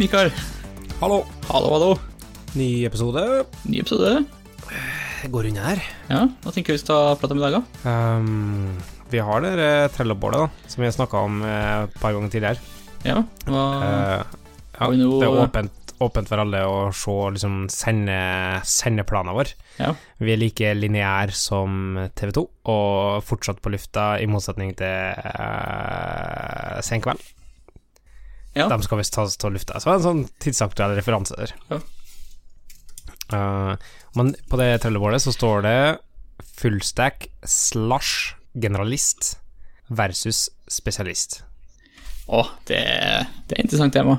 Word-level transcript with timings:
Mikael. 0.00 0.30
Hallo. 1.00 1.18
Hallo, 1.50 1.68
hallo. 1.74 1.90
Ny 2.56 2.86
episode. 2.88 3.22
Ny 3.68 3.80
episode. 3.82 4.24
Det 5.20 5.28
går 5.32 5.50
unna 5.50 5.66
her. 5.66 5.82
Ja, 6.08 6.22
hva 6.40 6.52
tenker 6.54 6.72
vi 6.76 6.80
skal 6.80 7.18
prate 7.20 7.34
om 7.36 7.40
i 7.40 7.44
dag, 7.44 7.58
da? 7.58 7.62
Um, 7.84 8.78
vi 9.12 9.20
har 9.20 9.42
det 9.44 9.52
trellebålet, 9.52 9.92
Trello-bålet, 9.96 10.40
da, 10.46 10.70
som 10.72 10.80
vi 10.80 10.88
har 10.88 10.94
snakka 10.96 11.20
om 11.26 11.42
uh, 11.44 11.82
et 11.84 11.98
par 12.00 12.14
ganger 12.16 12.32
tidligere. 12.32 12.78
Ja, 13.04 13.18
hva 13.48 13.64
Uh, 13.80 14.38
ja, 14.80 14.86
noe- 14.96 15.18
Det 15.20 15.26
er 15.28 15.40
åpent, 15.42 15.92
åpent 16.00 16.30
for 16.30 16.40
alle 16.40 16.62
å 16.64 16.78
se 16.96 17.16
liksom 17.34 17.58
sende, 17.68 18.16
sendeplanen 18.64 19.36
vår. 19.36 19.52
Ja. 19.82 19.90
Vi 20.24 20.32
er 20.32 20.40
like 20.40 20.70
lineære 20.78 21.36
som 21.36 21.98
TV 22.16 22.32
2, 22.38 22.46
og 22.72 23.20
fortsatt 23.28 23.60
på 23.60 23.74
lufta, 23.74 24.14
i 24.24 24.30
motsetning 24.30 24.72
til 24.80 25.20
uh, 25.20 26.80
Sen 26.86 27.04
kveld. 27.04 27.20
Ja. 28.56 28.66
De 28.70 28.80
skal 28.82 29.00
visst 29.00 29.14
tas 29.14 29.36
til 29.38 29.54
lufta. 29.54 29.78
Så 29.78 29.88
det 29.88 29.92
er 29.92 30.00
en 30.00 30.06
sånn 30.06 30.22
tidsaktuell 30.42 30.96
referanse 30.98 31.36
der. 31.38 31.54
Ja. 31.70 31.80
Uh, 33.30 33.74
men 34.18 34.32
på 34.50 34.58
det 34.58 34.72
trellebordet 34.82 35.20
så 35.22 35.34
står 35.34 35.62
det 35.66 35.76
fullstack 36.58 37.28
slash 37.46 38.34
generalist 38.58 39.36
versus 39.86 40.48
spesialist. 40.70 41.44
Å, 42.30 42.42
det, 42.66 42.82
det 43.46 43.54
er 43.54 43.60
et 43.60 43.64
interessant 43.68 43.94
tema. 43.94 44.18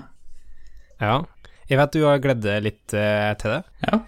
Ja. 1.01 1.21
Jeg 1.67 1.79
vet 1.79 1.95
du 1.95 2.03
har 2.07 2.23
gledet 2.23 2.47
deg 2.47 2.65
litt 2.69 2.95
uh, 2.95 3.31
til 3.39 3.57
det. 3.57 3.61
Ja. 3.87 4.01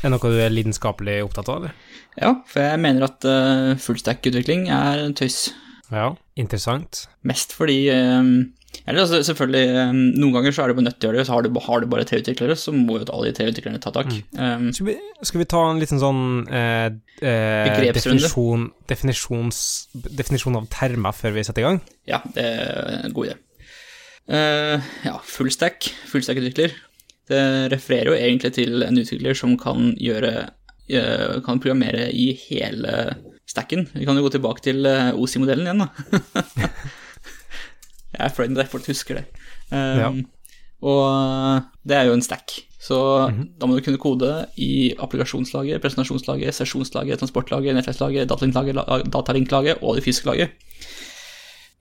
Er 0.00 0.08
det 0.08 0.14
noe 0.14 0.32
du 0.32 0.38
er 0.40 0.54
lidenskapelig 0.54 1.20
opptatt 1.26 1.50
av, 1.52 1.60
eller? 1.60 1.74
ja, 2.18 2.34
for 2.48 2.64
jeg 2.64 2.80
mener 2.82 3.06
at 3.06 3.26
uh, 3.28 3.74
fullstack-utvikling 3.80 4.68
er 4.72 5.10
tøys. 5.16 5.50
Ja. 5.90 6.12
Interessant. 6.38 7.04
Mest 7.26 7.54
fordi 7.56 7.82
um, 7.92 8.50
Eller 8.86 9.02
altså, 9.04 9.20
selvfølgelig, 9.26 9.62
um, 9.90 9.98
noen 10.18 10.34
ganger 10.36 10.54
så 10.54 10.64
er 10.64 10.70
du 10.70 10.78
bare 10.78 10.86
nødt 10.88 10.98
til 10.98 11.08
å 11.08 11.10
gjøre 11.10 11.20
det, 11.20 11.26
så 11.28 11.36
har 11.36 11.44
du, 11.44 11.60
har 11.66 11.82
du 11.82 11.86
bare 11.90 12.06
tre-utviklere, 12.08 12.56
så 12.58 12.74
må 12.74 12.98
jo 12.98 13.06
alle 13.12 13.30
de 13.30 13.36
tre-utviklerne 13.38 13.82
ta 13.82 13.92
tak. 13.94 14.10
Um, 14.34 14.70
Skal 14.74 14.88
vi, 14.88 14.96
skal 15.26 15.42
vi 15.42 15.48
ta 15.50 15.62
en 15.68 15.82
liten 15.82 16.02
sånn 16.02 16.22
eh, 16.48 16.88
eh, 17.20 17.80
definisjon, 17.94 18.68
definisjon 18.88 20.60
av 20.60 20.68
termer 20.72 21.16
før 21.16 21.36
vi 21.36 21.46
setter 21.46 21.64
i 21.64 21.68
gang? 21.68 21.80
Ja, 22.10 22.22
det 22.34 22.46
er 22.46 22.94
en 23.04 23.16
god 23.16 23.30
idé. 23.30 23.38
Uh, 24.30 24.92
ja, 25.06 25.16
fullstack, 25.26 25.90
fullstack-utvikler. 26.10 26.76
Det 27.30 27.42
refererer 27.70 28.12
jo 28.12 28.18
egentlig 28.18 28.54
til 28.56 28.86
en 28.86 28.98
utvikler 28.98 29.36
som 29.38 29.54
kan 29.60 29.92
gjøre 29.98 30.32
uh, 30.48 31.36
kan 31.46 31.62
programmere 31.62 32.08
i 32.14 32.32
hele 32.48 33.10
stacken. 33.50 33.88
Vi 33.92 34.06
kan 34.06 34.18
jo 34.18 34.24
gå 34.26 34.32
tilbake 34.36 34.62
til 34.64 34.86
eh, 34.86 35.10
OSI-modellen 35.14 35.66
igjen, 35.66 35.82
da. 35.82 36.44
Jeg 38.16 38.24
er 38.26 38.32
fornøyd 38.34 38.56
med 38.56 38.64
at 38.64 38.72
folk 38.72 38.88
husker 38.90 39.20
det. 39.20 39.24
Um, 39.70 40.00
Ja. 40.00 40.10
Og 40.80 41.04
det 41.84 41.92
er 41.98 42.06
jo 42.08 42.14
en 42.16 42.22
stack. 42.24 42.54
Så 42.80 42.96
da 43.60 43.66
må 43.68 43.76
du 43.76 43.82
kunne 43.84 44.00
kode 44.00 44.30
i 44.56 44.94
applikasjonslaget, 44.96 45.76
presentasjonslaget, 45.82 46.54
sesjonslaget, 46.56 47.20
transportlaget, 47.20 47.74
nettverkslaget, 47.76 48.24
datalinklaget, 48.30 48.78
la- 48.78 49.02
datalinklaget 49.04 49.82
og 49.84 49.98
det 49.98 50.04
fysiske 50.06 50.30
laget. 50.30 50.48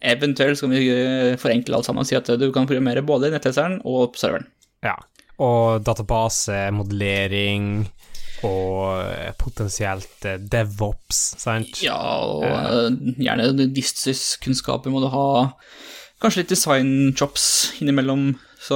Eventuelt 0.04 0.60
skal 0.60 0.74
vi 0.74 0.82
eh, 0.92 1.38
forenkle 1.40 1.76
alt 1.80 1.88
sammen 1.88 2.04
og 2.04 2.08
si 2.10 2.16
at 2.20 2.28
du 2.40 2.50
kan 2.52 2.68
programmere 2.68 3.04
både 3.08 3.32
nettleseren 3.32 3.80
og 3.88 4.20
serveren. 4.20 4.48
Ja. 4.84 4.98
Og 5.40 5.80
databasemodellering 5.88 7.88
og 8.44 9.00
eh, 9.04 9.32
potensielt 9.40 10.28
DevOps, 10.52 11.20
sant? 11.40 11.80
Ja, 11.84 11.96
og 12.00 12.44
uh, 12.44 12.92
gjerne 13.20 13.68
Distsys-kunnskaper 13.76 14.92
må 14.92 15.00
du 15.04 15.08
ha. 15.12 15.26
Kanskje 16.20 16.42
litt 16.44 16.52
design-chops 16.52 17.46
innimellom. 17.80 18.34
Så 18.60 18.76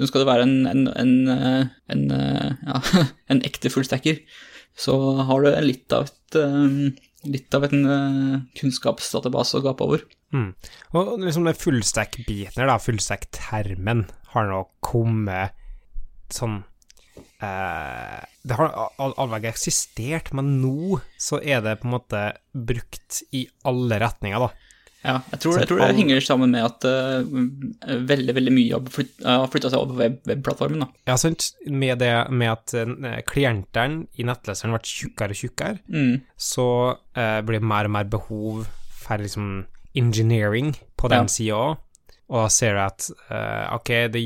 nå 0.00 0.06
skal 0.08 0.24
du 0.24 0.26
være 0.26 0.42
en, 0.48 0.54
en, 0.66 0.86
en, 0.98 1.12
eh, 1.30 1.68
en, 1.94 2.02
eh, 2.10 2.50
ja, 2.66 3.04
en 3.30 3.42
ekte 3.46 3.70
fullstacker. 3.70 4.18
Så 4.74 4.96
har 5.28 5.44
du 5.44 5.50
litt 5.62 5.92
av 5.94 6.08
et 6.10 6.38
eh, 6.42 6.92
Litt 7.22 7.54
av 7.54 7.62
en 7.68 7.84
kunnskapsdatabase 8.58 9.60
å 9.60 9.62
gape 9.62 9.84
over. 9.86 10.00
Mm. 10.34 10.48
Og 10.98 11.12
liksom 11.22 11.44
den 11.46 11.54
fullstack-biten 11.54 12.58
her, 12.58 12.72
fullstack-termen, 12.82 14.08
har 14.32 14.48
nå 14.50 14.64
kommet 14.82 15.54
sånn 16.34 16.64
eh, 17.38 18.18
Det 18.42 18.58
har 18.58 18.74
al- 18.98 19.14
aldri 19.22 19.52
eksistert, 19.52 20.32
men 20.34 20.56
nå 20.64 20.98
så 21.14 21.38
er 21.38 21.62
det 21.62 21.76
på 21.84 21.86
en 21.86 21.94
måte 21.94 22.24
brukt 22.50 23.22
i 23.30 23.44
alle 23.70 24.00
retninger, 24.02 24.42
da. 24.48 24.50
Ja, 25.04 25.16
jeg 25.32 25.40
tror, 25.42 25.56
jeg 25.58 25.66
tror 25.68 25.80
det 25.82 25.96
henger 25.98 26.20
sammen 26.22 26.52
med 26.54 26.62
at 26.62 26.84
uh, 26.86 27.96
veldig 28.06 28.34
veldig 28.36 28.52
mye 28.54 28.72
har 28.76 28.84
flyt- 28.94 29.24
uh, 29.26 29.46
flytta 29.50 29.70
seg 29.72 29.80
over 29.80 29.94
på 29.96 29.98
web, 29.98 30.18
webplattformen. 30.30 30.84
da. 30.84 30.88
Ja, 31.10 31.16
sant, 31.18 31.48
med 31.66 31.98
det 31.98 32.12
med 32.30 32.52
at 32.52 32.74
uh, 32.78 33.16
klientene 33.26 34.06
i 34.14 34.22
nettleseren 34.28 34.76
ble 34.76 34.82
tjukkere 34.86 35.34
og 35.34 35.40
tjukkere, 35.42 35.78
Mm. 35.90 36.20
så 36.38 36.66
uh, 37.18 37.40
blir 37.42 37.58
det 37.58 37.66
mer 37.66 37.90
og 37.90 37.96
mer 37.98 38.04
behov 38.04 38.66
for 39.02 39.18
liksom 39.18 39.66
engineering 39.98 40.74
på 40.96 41.08
den 41.10 41.26
Ja. 41.26 41.34
sida 41.34 41.54
òg. 41.58 41.76
Og 42.32 42.44
da 42.46 42.48
ser 42.48 42.72
du 42.78 42.80
at 42.80 43.10
eh, 43.34 43.74
ok, 43.74 43.88
det, 44.14 44.22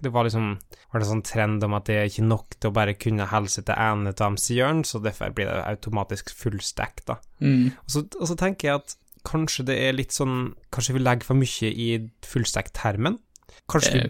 det 0.00 0.08
var 0.14 0.24
liksom 0.24 0.54
var 0.92 1.02
det 1.02 1.08
sånn 1.10 1.24
trend 1.26 1.64
om 1.66 1.74
at 1.76 1.84
det 1.90 1.96
er 2.00 2.06
ikke 2.08 2.24
nok 2.24 2.54
til 2.56 2.70
å 2.70 2.72
bare 2.72 2.94
kunne 2.96 3.26
helse 3.28 3.60
til 3.66 3.74
ene 3.76 4.14
av 4.14 4.36
de 4.36 4.40
sidene, 4.40 4.86
så 4.86 5.00
derfor 5.04 5.34
blir 5.36 5.50
det 5.50 5.58
automatisk 5.68 6.30
fullstekt, 6.32 7.02
da. 7.10 7.18
Mm. 7.44 7.74
Og 7.82 7.90
så, 7.92 8.04
og 8.16 8.30
så 8.30 8.36
tenker 8.40 8.70
jeg 8.70 8.80
at 8.80 8.94
kanskje 9.26 9.66
det 9.70 9.76
er 9.88 9.96
litt 9.96 10.14
sånn 10.14 10.54
Kanskje 10.74 10.96
vi 10.96 11.02
legger 11.02 11.28
for 11.28 11.38
mye 11.38 11.70
i 11.70 11.88
fullstack-termen? 12.26 13.18
Kanskje 13.66 14.04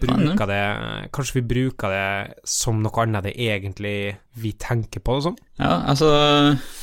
kanskje 1.13 1.39
vi 1.39 1.43
bruker 1.49 1.93
det 1.93 2.41
som 2.45 2.81
noe 2.83 3.01
annet 3.01 3.25
det 3.25 3.33
egentlig 3.41 4.17
vi 4.37 4.51
tenker 4.61 5.01
på, 5.01 5.15
og 5.17 5.23
sånn? 5.25 5.37
Ja, 5.57 5.79
altså 5.89 6.09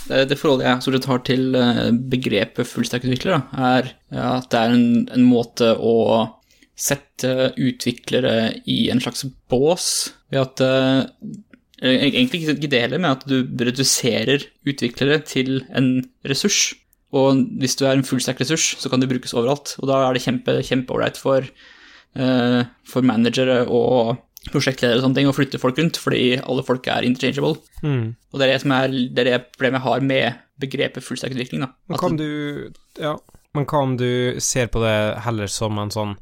Det, 0.08 0.24
det 0.30 0.38
forholdet 0.40 0.66
jeg 0.66 0.82
stort 0.82 0.96
sett 0.98 1.10
har 1.10 1.22
til 1.28 1.58
eh, 1.58 1.90
begrepet 2.14 2.70
fullstack-utvikler, 2.70 3.44
er 3.54 3.92
at 4.10 4.48
det 4.50 4.62
er 4.62 4.74
en, 4.74 4.88
en 5.14 5.28
måte 5.28 5.70
å 5.78 5.94
sette 6.74 7.52
utviklere 7.54 8.36
i 8.66 8.88
en 8.90 9.02
slags 9.02 9.22
bås 9.50 9.88
ved 10.32 10.42
at 10.42 10.64
eh, 10.66 11.02
Egentlig 11.84 12.38
ikke 12.40 12.52
ikke 12.54 12.68
det 12.70 12.78
heller, 12.80 13.00
men 13.02 13.10
at 13.10 13.24
du 13.28 13.42
reduserer 13.60 14.46
utviklere 14.64 15.18
til 15.26 15.58
en 15.74 15.98
ressurs. 16.24 16.70
Og 17.14 17.44
hvis 17.62 17.78
du 17.78 17.84
er 17.86 17.94
en 17.94 18.06
fullstack-ressurs, 18.06 18.74
så 18.82 18.90
kan 18.90 19.02
det 19.02 19.10
brukes 19.10 19.34
overalt. 19.36 19.76
Og 19.80 19.90
da 19.90 20.00
er 20.02 20.16
det 20.16 20.24
kjempe, 20.24 20.56
kjempeålreit 20.66 21.20
for, 21.20 21.46
uh, 22.18 22.62
for 22.90 23.06
managere 23.06 23.62
og 23.64 24.16
prosjektledere 24.52 24.98
og 24.98 25.06
sånne 25.06 25.20
ting 25.20 25.30
å 25.30 25.36
flytte 25.36 25.60
folk 25.60 25.78
rundt, 25.80 25.98
fordi 26.00 26.36
alle 26.42 26.64
folk 26.66 26.88
er 26.90 27.06
interchangeable. 27.06 27.56
Mm. 27.84 28.14
Og 28.32 28.40
det 28.40 28.46
er 28.46 28.52
det 28.52 28.60
som 28.64 28.74
er 28.76 28.90
det, 28.92 29.22
er 29.22 29.30
det 29.30 29.40
problemet 29.54 29.80
jeg 29.80 29.86
har 29.86 30.04
med 30.10 30.42
begrepet 30.60 31.06
fullstack-utvikling. 31.06 31.64
Men 31.64 32.00
hva 32.00 32.10
om 32.10 32.18
du 32.18 32.28
Ja, 33.00 33.16
du 33.98 34.40
ser 34.42 34.68
på 34.68 34.82
det 34.82 34.98
heller 35.24 35.50
som 35.50 35.78
en 35.78 35.92
sånn 35.94 36.16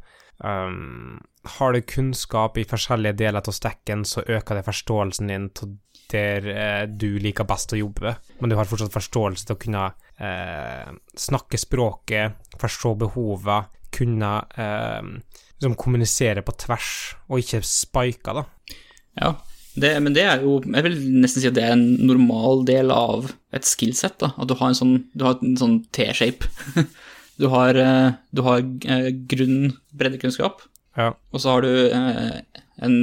um, 0.44 1.20
Har 1.59 1.72
du 1.72 1.80
kunnskap 1.80 2.59
i 2.59 2.69
forskjellige 2.69 3.19
deler 3.24 3.41
av 3.41 3.56
stacken, 3.56 4.04
så 4.04 4.22
øker 4.22 4.60
det 4.60 4.69
forståelsen 4.69 5.32
din 5.32 5.48
til 5.56 5.76
der 6.11 6.49
eh, 6.53 6.87
du 6.89 7.19
liker 7.23 7.45
best 7.49 7.73
å 7.73 7.79
jobbe, 7.79 8.17
men 8.41 8.51
du 8.51 8.57
har 8.59 8.69
fortsatt 8.69 8.93
forståelse 8.93 9.47
til 9.49 9.57
å 9.57 9.61
kunne 9.63 9.85
eh, 10.19 10.91
snakke 11.19 11.61
språket, 11.61 12.35
forstå 12.61 12.95
behovet, 13.05 13.71
kunne 13.93 14.33
eh, 14.57 15.09
liksom 15.61 15.77
kommunisere 15.79 16.43
på 16.45 16.53
tvers, 16.65 16.91
og 17.29 17.41
ikke 17.45 17.63
spike, 17.65 18.35
da. 18.41 18.45
Ja, 19.21 19.35
det, 19.77 19.95
men 20.05 20.13
det 20.13 20.23
er 20.29 20.43
jo 20.45 20.59
Jeg 20.65 20.85
vil 20.85 20.97
nesten 21.23 21.41
si 21.41 21.49
at 21.49 21.55
det 21.57 21.63
er 21.65 21.75
en 21.77 21.85
normal 22.05 22.63
del 22.69 22.91
av 22.93 23.31
et 23.57 23.65
skillset. 23.65 24.19
da, 24.21 24.28
At 24.37 24.48
du 24.51 24.55
har 24.59 24.69
en 24.72 24.77
sånn, 24.77 24.95
har 25.21 25.39
en 25.41 25.57
sånn 25.60 25.78
T-shape. 25.93 26.48
Du 27.41 27.47
har, 27.48 27.75
eh, 27.81 28.13
du 28.37 28.43
har 28.45 28.60
eh, 28.60 29.07
grunn 29.27 29.72
breddekunnskap, 29.97 30.60
Ja. 31.01 31.15
og 31.33 31.41
så 31.41 31.55
har 31.55 31.65
du 31.65 31.71
en 31.91 32.98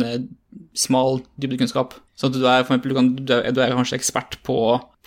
smal 0.78 1.22
dybdekunnskap. 1.42 1.96
Så 2.19 2.30
du 2.34 2.42
er, 2.42 2.63
eksempel, 2.63 2.92
du, 2.92 2.98
kan, 2.98 3.12
du, 3.16 3.34
er, 3.36 3.51
du 3.56 3.62
er 3.63 3.75
kanskje 3.78 4.00
ekspert 4.00 4.40
på, 4.46 4.57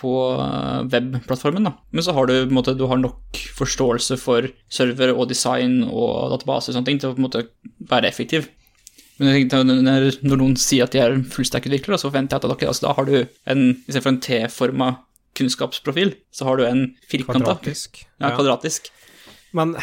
på 0.01 0.13
eh, 0.39 0.81
webplattformen, 0.93 1.69
da. 1.69 1.75
Men 1.93 2.07
så 2.07 2.15
har 2.17 2.31
du, 2.31 2.35
måte, 2.55 2.77
du 2.79 2.87
har 2.91 3.01
nok 3.01 3.43
forståelse 3.59 4.19
for 4.23 4.49
server 4.73 5.13
og 5.13 5.29
design 5.33 5.83
og 5.89 6.33
database 6.37 6.71
og 6.71 6.79
sånne 6.79 6.89
ting 6.89 7.03
til 7.03 7.13
å 7.13 7.17
på 7.17 7.23
en 7.23 7.29
måte 7.29 7.47
være 7.91 8.09
effektiv. 8.09 8.49
Men 9.19 9.29
jeg 9.29 9.45
tenkte, 9.45 9.77
når, 9.77 10.09
når 10.25 10.41
noen 10.41 10.57
sier 10.59 10.87
at 10.87 10.95
de 10.95 11.03
er 11.03 11.19
fullstack-utviklere, 11.35 12.01
så 12.01 12.09
forventer 12.09 12.39
jeg 12.39 12.47
at 12.47 12.57
okay, 12.57 12.71
altså, 12.71 12.89
da 12.89 12.97
har 12.97 13.09
du 13.09 13.17
en, 13.21 13.67
istedenfor 13.85 14.15
en 14.15 14.23
T-forma 14.25 14.91
kunnskapsprofil, 15.39 16.15
så 16.33 16.49
har 16.49 16.59
du 16.59 16.67
en 16.67 16.83
firkanta. 17.09 17.55
Kvadratisk. 17.55 18.03
Ja, 18.21 18.33
kvadratisk. 18.37 18.91
Men 19.53 19.75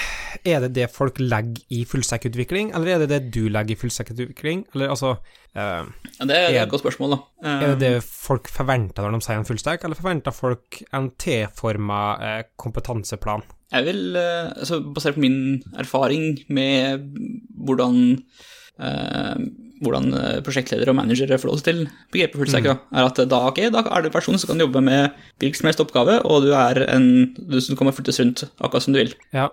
er 0.46 0.64
det 0.66 0.72
det 0.74 0.88
folk 0.92 1.20
legger 1.22 1.62
i 1.70 1.84
fullstack-utvikling, 1.86 2.72
eller 2.74 2.96
er 2.96 3.04
det 3.04 3.10
det 3.12 3.20
du 3.36 3.44
legger 3.54 3.76
i 3.76 3.80
fullstack-utvikling? 3.80 4.64
Eller 4.74 4.90
altså 4.96 5.12
eh, 5.56 5.86
Ja, 6.20 6.26
det 6.26 6.36
er 6.38 6.48
Er- 6.50 6.64
et 6.64 6.72
godt 6.72 6.82
spørsmål, 6.82 7.12
da. 7.14 7.20
Eh, 7.44 7.64
Er 7.64 7.76
det 7.76 7.80
det 7.84 8.04
folk 8.04 8.50
forventer 8.50 9.06
når 9.06 9.20
de 9.20 9.26
sier 9.28 9.38
en 9.38 9.46
fullstack, 9.46 9.84
eller 9.86 9.96
forventer 10.00 10.34
folk 10.34 10.82
en 10.94 11.12
T-forma 11.22 12.02
eh, 12.22 12.44
kompetanseplan? 12.58 13.44
Jeg 13.72 13.86
vil, 13.86 14.16
eh, 14.18 14.50
altså 14.58 14.80
basert 14.94 15.14
på 15.20 15.22
min 15.22 15.62
erfaring 15.78 16.40
med 16.50 17.06
hvordan 17.54 18.24
eh, 18.82 19.36
hvordan 19.84 20.10
eh, 20.14 20.42
prosjektledere 20.46 20.92
og 20.94 20.98
managere 21.00 21.38
forholder 21.40 21.64
seg 21.64 21.70
til 21.70 21.82
begrepet 22.12 22.40
fullstack, 22.42 22.68
da, 22.68 22.76
er 22.94 23.08
at 23.10 23.22
da, 23.32 23.40
okay, 23.48 23.70
da 23.74 23.86
er 23.86 24.02
du 24.06 24.10
en 24.10 24.16
person 24.18 24.38
som 24.42 24.52
kan 24.54 24.60
jobbe 24.66 24.82
med 24.84 25.12
hvilken 25.40 25.62
som 25.62 25.70
helst 25.72 25.82
oppgave, 25.84 26.20
og 26.26 26.44
du 26.48 26.54
er 26.58 26.84
en 26.90 27.10
du 27.40 27.60
som 27.64 27.76
kommer 27.80 27.96
flyttes 27.96 28.20
rundt 28.22 28.46
akkurat 28.60 28.84
som 28.86 28.94
du 28.96 29.00
vil. 29.04 29.14
Ja. 29.36 29.48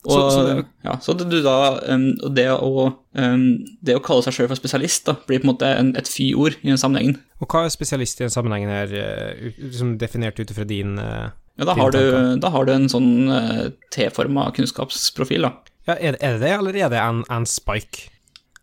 Og, 0.00 0.12
Så- 0.16 0.30
så 0.32 0.42
det- 0.46 0.66
ja, 0.84 0.92
så 0.96 1.12
du 1.18 1.42
da, 1.44 1.78
um, 1.92 2.06
det, 2.32 2.46
å, 2.48 2.94
um, 3.20 3.42
det 3.84 3.96
å 3.98 4.00
kalle 4.02 4.22
seg 4.24 4.32
sjøl 4.32 4.48
for 4.48 4.56
spesialist 4.56 5.04
da, 5.04 5.12
blir 5.28 5.40
på 5.42 5.44
en 5.44 5.50
måte 5.52 5.68
en, 5.76 5.90
et 5.96 6.08
fy-ord 6.08 6.56
i 6.62 6.68
den 6.70 6.78
sammenhengen. 6.80 7.18
Og 7.42 7.48
hva 7.52 7.66
er 7.66 7.68
spesialist 7.74 8.20
i 8.20 8.24
den 8.24 8.32
sammenhengen 8.32 8.70
her, 8.72 8.94
eh, 8.96 9.50
liksom 9.60 9.98
definert 10.00 10.40
ut 10.40 10.50
fra 10.56 10.64
din 10.64 10.98
uh, 10.98 11.28
Ja, 11.58 11.66
da, 11.68 11.74
har 11.74 11.90
du, 11.92 12.36
da 12.40 12.48
har 12.48 12.64
du 12.64 12.72
en 12.72 12.88
sånn 12.88 13.28
uh, 13.28 13.68
T-forma 13.92 14.46
kunnskapsprofil, 14.56 15.42
da. 15.42 15.52
Ja, 15.86 15.98
er 16.00 16.12
det 16.16 16.40
det, 16.40 16.48
eller 16.56 16.76
er 16.80 16.88
det 16.88 16.98
en, 17.04 17.22
en 17.28 17.44
spike? 17.44 18.08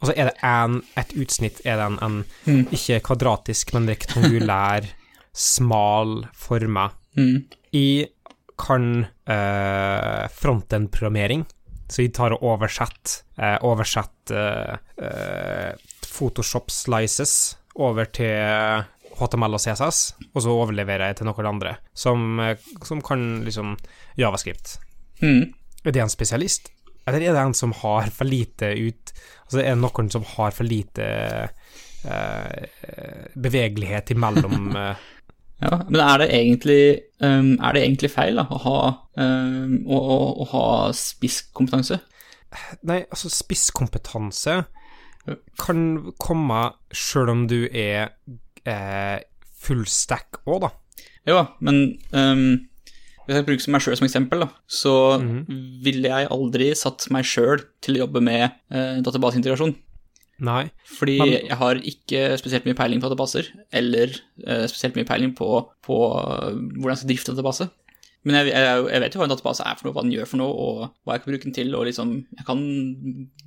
Altså, 0.02 0.14
er 0.16 0.30
det 0.30 0.36
en, 0.46 0.82
et 1.00 1.14
utsnitt, 1.18 1.62
er 1.66 1.80
det 1.80 1.86
en, 1.88 1.98
en 2.06 2.18
Mm. 2.46 2.68
ikke 2.72 3.00
kvadratisk, 3.08 3.74
men 3.74 3.88
rektangulær, 3.90 4.86
smal 5.34 6.28
forme? 6.38 6.90
Mm. 7.18 7.46
Jeg 7.74 8.10
kan 8.58 9.06
uh, 9.30 10.28
frontend-programmering, 10.34 11.46
så 11.90 12.04
jeg 12.04 12.14
tar 12.18 12.36
og 12.36 12.44
oversetter 12.44 13.24
uh, 13.40 13.58
oversett, 13.66 14.32
eh, 14.34 14.78
eh, 14.98 15.74
Photoshop 16.08 16.72
slices 16.74 17.56
over 17.78 18.06
til 18.10 18.84
HTML 19.18 19.54
og 19.58 19.62
CSS, 19.62 20.00
og 20.34 20.42
så 20.44 20.54
overleverer 20.54 21.12
jeg 21.12 21.20
til 21.20 21.30
noen 21.30 21.50
andre 21.54 21.76
som, 21.98 22.40
eh, 22.44 22.58
som 22.86 23.02
kan 23.02 23.44
liksom 23.46 23.76
javascript. 24.18 24.78
Mm. 25.22 25.54
Er 25.86 25.92
det 25.96 26.02
en 26.04 26.12
spesialist? 26.12 26.72
Eller 27.08 27.24
er 27.24 27.36
det 27.36 27.44
en 27.44 27.58
som 27.58 27.74
har 27.82 28.12
for 28.14 28.28
lite 28.28 28.74
ut 28.76 29.14
Altså, 29.48 29.62
er 29.62 29.76
det 29.78 29.80
noen 29.80 30.10
som 30.12 30.26
har 30.28 30.52
for 30.52 30.68
lite 30.68 31.06
uh, 32.04 32.66
bevegelighet 33.40 34.12
imellom 34.16 34.74
uh... 34.76 34.92
Ja, 35.58 35.80
men 35.88 36.02
er 36.04 36.20
det 36.22 36.28
egentlig, 36.36 36.82
um, 37.24 37.56
er 37.58 37.74
det 37.74 37.82
egentlig 37.82 38.12
feil 38.14 38.36
da, 38.38 38.44
å 38.46 38.60
ha, 38.62 38.82
um, 39.18 39.72
å, 39.90 39.98
å, 39.98 40.18
å 40.44 40.46
ha 40.52 40.66
spisskompetanse? 40.94 41.98
Nei, 42.86 43.00
altså, 43.08 43.32
spisskompetanse 43.34 44.60
kan 45.60 45.82
komme 46.22 46.60
sjøl 46.94 47.32
om 47.34 47.44
du 47.50 47.58
er 47.68 48.14
eh, 48.68 49.18
full 49.58 49.84
stack 49.90 50.42
òg, 50.46 50.68
da. 50.68 50.72
Jo, 51.28 51.42
men 51.66 51.82
um, 52.14 52.46
hvis 53.28 53.36
jeg 53.36 53.46
bruker 53.48 53.74
meg 53.76 53.84
sjøl 53.84 53.98
som 54.00 54.08
eksempel, 54.08 54.46
da, 54.46 54.48
så 54.72 54.94
ville 55.84 56.08
jeg 56.14 56.30
aldri 56.32 56.70
satt 56.80 57.10
meg 57.12 57.28
sjøl 57.28 57.60
til 57.84 57.98
å 57.98 58.06
jobbe 58.06 58.24
med 58.24 58.46
eh, 58.72 59.02
databaseintegrasjon. 59.04 59.76
Nei. 60.48 60.70
Fordi 60.86 61.18
Men- 61.20 61.34
jeg 61.50 61.58
har 61.58 61.76
ikke 61.76 62.22
spesielt 62.38 62.66
mye 62.68 62.78
peiling 62.78 63.02
på 63.02 63.10
databaser, 63.10 63.50
eller 63.74 64.14
eh, 64.46 64.66
spesielt 64.70 64.96
mye 64.96 65.08
peiling 65.10 65.34
på, 65.36 65.50
på 65.84 65.98
eh, 66.22 66.54
hvordan 66.78 66.94
jeg 66.94 67.02
skal 67.02 67.12
drifte 67.14 67.36
database. 67.36 67.70
Men 68.28 68.42
jeg, 68.42 68.52
jeg, 68.52 68.84
jeg 68.92 69.04
vet 69.04 69.16
jo 69.16 69.22
hva 69.22 69.28
en 69.28 69.32
database 69.32 69.64
er 69.64 69.78
for 69.80 69.88
noe, 69.88 69.96
hva 69.96 70.04
den 70.04 70.14
gjør 70.14 70.30
for 70.30 70.42
noe, 70.42 70.52
og 70.52 70.80
hva 71.08 71.16
jeg 71.16 71.24
kan 71.24 71.32
bruke 71.32 71.48
den 71.48 71.56
til, 71.56 71.76
og 71.78 71.86
liksom 71.88 72.14
Jeg 72.38 72.48
kan 72.48 72.64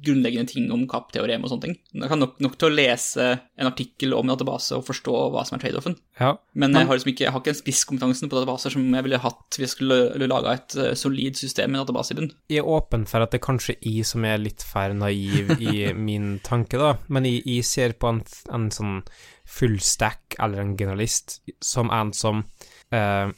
grunnleggende 0.00 0.48
ting 0.48 0.70
om 0.72 0.86
kapp-teorem 0.88 1.44
og 1.44 1.52
sånne 1.52 1.66
ting. 1.66 1.76
Jeg 1.92 2.08
kan 2.08 2.22
nok, 2.22 2.38
nok 2.40 2.56
til 2.56 2.70
å 2.70 2.72
lese 2.72 3.26
en 3.36 3.68
artikkel 3.68 4.16
om 4.16 4.24
en 4.24 4.32
database 4.32 4.78
og 4.78 4.86
forstå 4.86 5.16
hva 5.34 5.44
som 5.44 5.58
er 5.58 5.64
trade-offen. 5.64 5.98
Ja. 6.20 6.32
Men 6.56 6.76
jeg 6.76 6.88
har 6.88 6.96
liksom 6.96 7.12
ikke, 7.12 7.26
jeg 7.26 7.34
har 7.34 7.42
ikke 7.42 7.52
den 7.52 7.60
spisskompetansen 7.60 8.30
på 8.30 8.38
databaser 8.38 8.74
som 8.74 8.86
jeg 8.96 9.06
ville 9.06 9.20
hatt 9.20 9.58
hvis 9.58 9.66
jeg 9.66 9.74
skulle 9.74 10.30
laga 10.30 10.54
et 10.56 10.78
eh, 10.80 10.94
solid 10.98 11.36
system 11.40 11.74
med 11.74 11.82
database 11.82 12.14
i 12.14 12.20
bunn. 12.20 12.32
Jeg 12.52 12.62
er 12.62 12.72
åpen 12.78 13.04
for 13.10 13.24
at 13.24 13.34
det 13.34 13.40
er 13.42 13.46
kanskje 13.50 13.76
jeg 13.76 14.06
som 14.08 14.24
er 14.28 14.40
litt 14.40 14.64
for 14.64 14.96
naiv 14.96 15.52
i 15.58 15.90
min 16.08 16.32
tanke, 16.46 16.80
da, 16.80 16.94
men 17.12 17.28
jeg, 17.28 17.44
jeg 17.44 17.68
ser 17.68 17.98
på 18.00 18.14
en, 18.14 18.24
en 18.54 18.70
sånn 18.72 18.98
full 19.50 19.80
stack 19.82 20.38
eller 20.38 20.62
en 20.62 20.76
generalist 20.78 21.40
som 21.64 21.90
en 21.92 22.12
som 22.16 22.44
eh, 22.94 23.28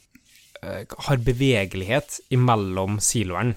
har 1.07 1.17
bevegelighet 1.25 2.19
imellom 2.35 2.99
siloene. 3.03 3.55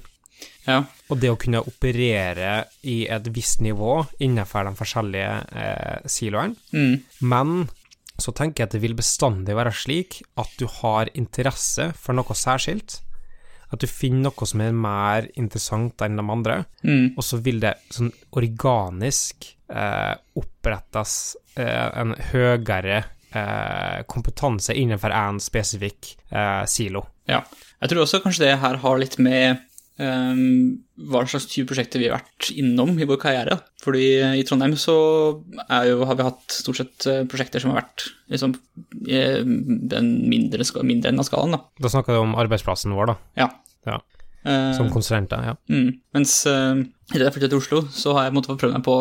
Ja. 0.67 0.81
Og 1.09 1.21
det 1.23 1.31
å 1.31 1.39
kunne 1.41 1.63
operere 1.63 2.67
i 2.91 3.07
et 3.13 3.29
visst 3.33 3.63
nivå 3.65 4.01
innenfor 4.21 4.67
de 4.67 4.75
forskjellige 4.77 5.33
eh, 5.63 6.07
siloene. 6.11 6.57
Mm. 6.75 6.97
Men 7.31 7.57
så 8.19 8.33
tenker 8.35 8.63
jeg 8.65 8.69
at 8.71 8.75
det 8.77 8.83
vil 8.83 8.97
bestandig 8.99 9.55
være 9.57 9.73
slik 9.77 10.21
at 10.41 10.53
du 10.59 10.67
har 10.81 11.11
interesse 11.15 11.91
for 12.01 12.17
noe 12.19 12.37
særskilt. 12.37 12.99
At 13.73 13.83
du 13.83 13.87
finner 13.91 14.29
noe 14.31 14.47
som 14.47 14.63
er 14.63 14.75
mer 14.77 15.27
interessant 15.39 16.03
enn 16.07 16.19
de 16.19 16.25
andre, 16.31 16.59
Mm. 16.87 17.15
og 17.17 17.23
så 17.27 17.41
vil 17.43 17.59
det 17.61 17.75
sånn 17.91 18.13
organisk 18.39 19.49
eh, 19.69 20.15
opprettes 20.39 21.37
eh, 21.59 21.89
en 21.99 22.15
høyere 22.31 22.99
eh, 23.01 23.09
kompetanse 24.11 24.75
innenfor 24.77 25.15
en 25.15 25.41
spesifikk 25.43 26.15
eh, 26.31 26.65
silo. 26.71 27.07
Ja. 27.31 27.43
Jeg 27.83 27.93
tror 27.93 28.05
også 28.05 28.23
kanskje 28.25 28.47
det 28.47 28.59
her 28.63 28.81
har 28.83 29.03
litt 29.03 29.19
med 29.23 29.65
Um, 29.97 30.83
hva 31.09 31.23
slags 31.25 31.47
type 31.49 31.71
prosjekter 31.71 32.03
vi 32.03 32.11
har 32.11 32.19
vært 32.19 32.51
innom 32.53 32.99
i 33.01 33.07
vår 33.09 33.17
karriere. 33.21 33.55
Fordi 33.81 34.03
i 34.37 34.43
Trondheim 34.45 34.75
så 34.77 34.97
jo, 35.89 36.03
har 36.05 36.19
vi 36.19 36.27
hatt 36.27 36.53
stort 36.53 36.81
sett 36.83 37.07
eh, 37.09 37.23
prosjekter 37.29 37.63
som 37.63 37.73
har 37.73 37.81
vært 37.81 38.05
liksom 38.33 38.53
i 39.09 39.23
den 39.41 40.11
mindre, 40.29 40.67
mindre 40.83 41.13
enden 41.13 41.23
av 41.25 41.29
skalaen, 41.29 41.57
da. 41.57 41.63
Da 41.81 41.93
snakker 41.95 42.13
du 42.13 42.21
om 42.27 42.37
arbeidsplassen 42.37 42.93
vår, 42.97 43.15
da, 43.15 43.17
Ja. 43.41 43.49
Ja. 43.89 44.03
Eh, 44.45 44.73
som 44.77 44.93
konsulenter. 44.93 45.43
Ja. 45.49 45.57
Mm. 45.73 45.97
Mens 46.15 46.39
uh, 46.45 46.77
etter 47.11 47.25
jeg 47.25 47.37
flyttet 47.39 47.55
til 47.55 47.63
Oslo, 47.63 47.83
så 47.89 48.13
har 48.19 48.29
jeg 48.29 48.37
måttet 48.37 48.61
prøve 48.61 48.77
meg 48.77 48.85
på 48.87 48.99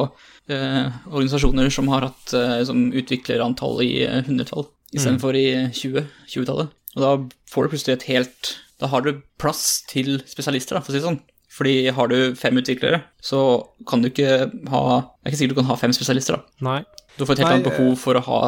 eh, 0.52 0.88
organisasjoner 1.10 1.70
som 1.74 1.90
har 1.94 2.08
hatt 2.10 2.34
eh, 2.38 2.62
som 2.68 2.88
utviklerantall 2.94 3.82
i 3.86 3.92
uh, 4.08 4.22
hundretall, 4.28 4.68
istedenfor 4.96 5.38
i 5.38 5.48
20, 5.76 6.06
20-tallet. 6.32 6.74
Og 6.96 7.04
da 7.04 7.14
får 7.52 7.66
du 7.66 7.74
plutselig 7.74 7.98
et 7.98 8.10
helt 8.14 8.52
Da 8.80 8.88
har 8.92 9.04
du 9.04 9.22
plass 9.40 9.84
til 9.88 10.22
spesialister, 10.28 10.76
da, 10.76 10.84
for 10.84 10.92
å 10.92 10.96
si 10.96 11.02
det 11.02 11.08
sånn. 11.08 11.22
Fordi 11.56 11.76
har 11.96 12.10
du 12.12 12.36
fem 12.36 12.58
utviklere, 12.60 13.02
så 13.24 13.40
kan 13.88 14.02
du 14.04 14.10
ikke 14.10 14.50
ha 14.72 14.84
Det 15.00 15.30
er 15.30 15.32
ikke 15.32 15.40
sikkert 15.40 15.56
du 15.56 15.60
kan 15.62 15.70
ha 15.72 15.78
fem 15.80 15.94
spesialister, 15.96 16.40
da. 16.40 16.42
Nei, 16.68 16.82
Du 17.16 17.24
får 17.24 17.38
et 17.38 17.44
helt 17.44 17.48
Nei, 17.48 17.60
annet 17.62 17.70
behov 17.70 17.96
for 18.00 18.20
å 18.20 18.24
ha 18.26 18.40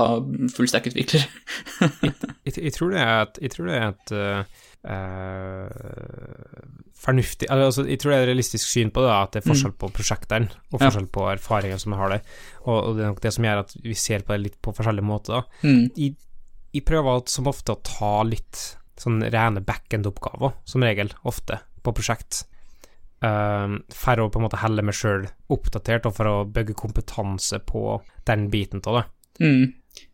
full 0.51 0.67
stack-utvikler. 0.67 1.23
jeg, 2.47 2.57
jeg 2.57 2.73
tror 2.75 2.91
det 2.91 2.99
er 2.99 3.21
et, 3.21 3.39
jeg 3.45 3.53
tror 3.53 3.69
det 3.69 3.77
er 3.77 3.87
et 3.93 4.11
uh, 4.11 4.41
eh, 4.91 5.71
fornuftig 6.97 7.47
altså, 7.53 7.85
Jeg 7.87 7.99
tror 8.01 8.11
det 8.11 8.17
er 8.17 8.23
et 8.25 8.29
realistisk 8.31 8.67
syn 8.67 8.89
på 8.93 9.03
det, 9.03 9.09
da, 9.11 9.17
at 9.23 9.35
det 9.35 9.41
er 9.43 9.47
forskjell 9.51 9.73
på 9.77 9.89
prosjektene 9.93 10.49
og 10.71 10.79
Ja. 10.79 10.87
forskjell 10.87 11.07
på 11.13 11.27
erfaringene 11.31 11.79
som 11.79 11.93
har 11.99 12.09
der. 12.15 12.21
Og, 12.65 12.77
og 12.77 12.95
det 12.97 13.03
er 13.05 13.11
nok 13.13 13.21
det 13.21 13.33
som 13.35 13.45
gjør 13.47 13.61
at 13.65 13.75
vi 13.83 13.93
ser 13.93 14.25
på 14.25 14.33
det 14.33 14.41
litt 14.47 14.57
på 14.61 14.73
forskjellige 14.75 15.05
måter. 15.07 15.39
da. 15.39 15.67
Mm. 15.67 15.83
Jeg, 15.95 16.15
jeg 16.73 16.85
prøver 16.89 17.23
som 17.29 17.47
ofte 17.47 17.75
å 17.75 17.81
ta 17.85 18.11
litt 18.27 18.63
sånn 18.97 19.21
rene 19.21 19.61
backend-oppgaver, 19.61 20.55
som 20.65 20.81
regel, 20.83 21.11
ofte, 21.29 21.59
på 21.85 21.93
prosjekt. 21.93 22.45
Um, 23.21 23.79
for 23.93 24.19
å 24.21 24.27
på 24.29 24.37
en 24.37 24.43
måte 24.45 24.59
helle 24.61 24.83
meg 24.85 24.93
sjøl 24.97 25.27
oppdatert, 25.53 26.05
og 26.05 26.13
for 26.17 26.29
å 26.29 26.45
bygge 26.45 26.75
kompetanse 26.77 27.59
på 27.65 28.01
den 28.29 28.49
biten 28.53 28.81
av 28.89 28.99
det. 28.99 29.05
Mm. 29.41 29.63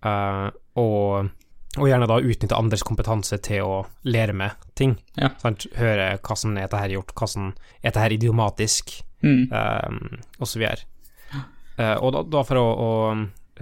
Uh, 0.05 0.51
og, 0.79 1.31
og 1.77 1.87
gjerne 1.89 2.05
da 2.07 2.19
utnytte 2.21 2.55
andres 2.57 2.83
kompetanse 2.85 3.37
til 3.41 3.63
å 3.65 3.77
lære 4.05 4.33
meg 4.37 4.51
ting. 4.77 4.97
Ja. 5.17 5.31
Sant? 5.41 5.65
Høre 5.75 6.19
hva 6.21 6.35
som 6.37 6.53
er 6.57 6.67
dette 6.67 6.77
her 6.83 6.93
gjort, 6.93 7.13
hva 7.17 7.27
som 7.27 7.47
er 7.81 7.87
dette 7.89 7.99
her 8.03 8.13
idiomatisk, 8.19 8.99
Mm. 9.23 9.47
um, 9.55 10.19
og 10.39 10.47
så 10.51 10.59
videre. 10.59 10.83
Uh, 11.79 11.95
og 12.03 12.09
da, 12.11 12.21
da 12.27 12.41
for 12.43 12.59
å, 12.59 12.63
å 12.75 12.89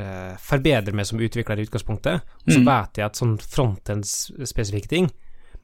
uh, 0.02 0.32
forbedre 0.42 0.92
meg 0.98 1.06
som 1.06 1.20
utvikler 1.22 1.60
i 1.62 1.68
utgangspunktet, 1.68 2.24
så 2.50 2.58
Mm. 2.58 2.66
vet 2.66 2.98
jeg 2.98 3.06
at 3.06 3.16
sånn 3.22 3.36
frontends-spesifikke 3.38 4.90
ting, 4.90 5.12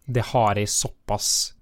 det 0.08 0.24
har 0.32 0.56
jeg 0.56 0.70
såpass 0.70 1.54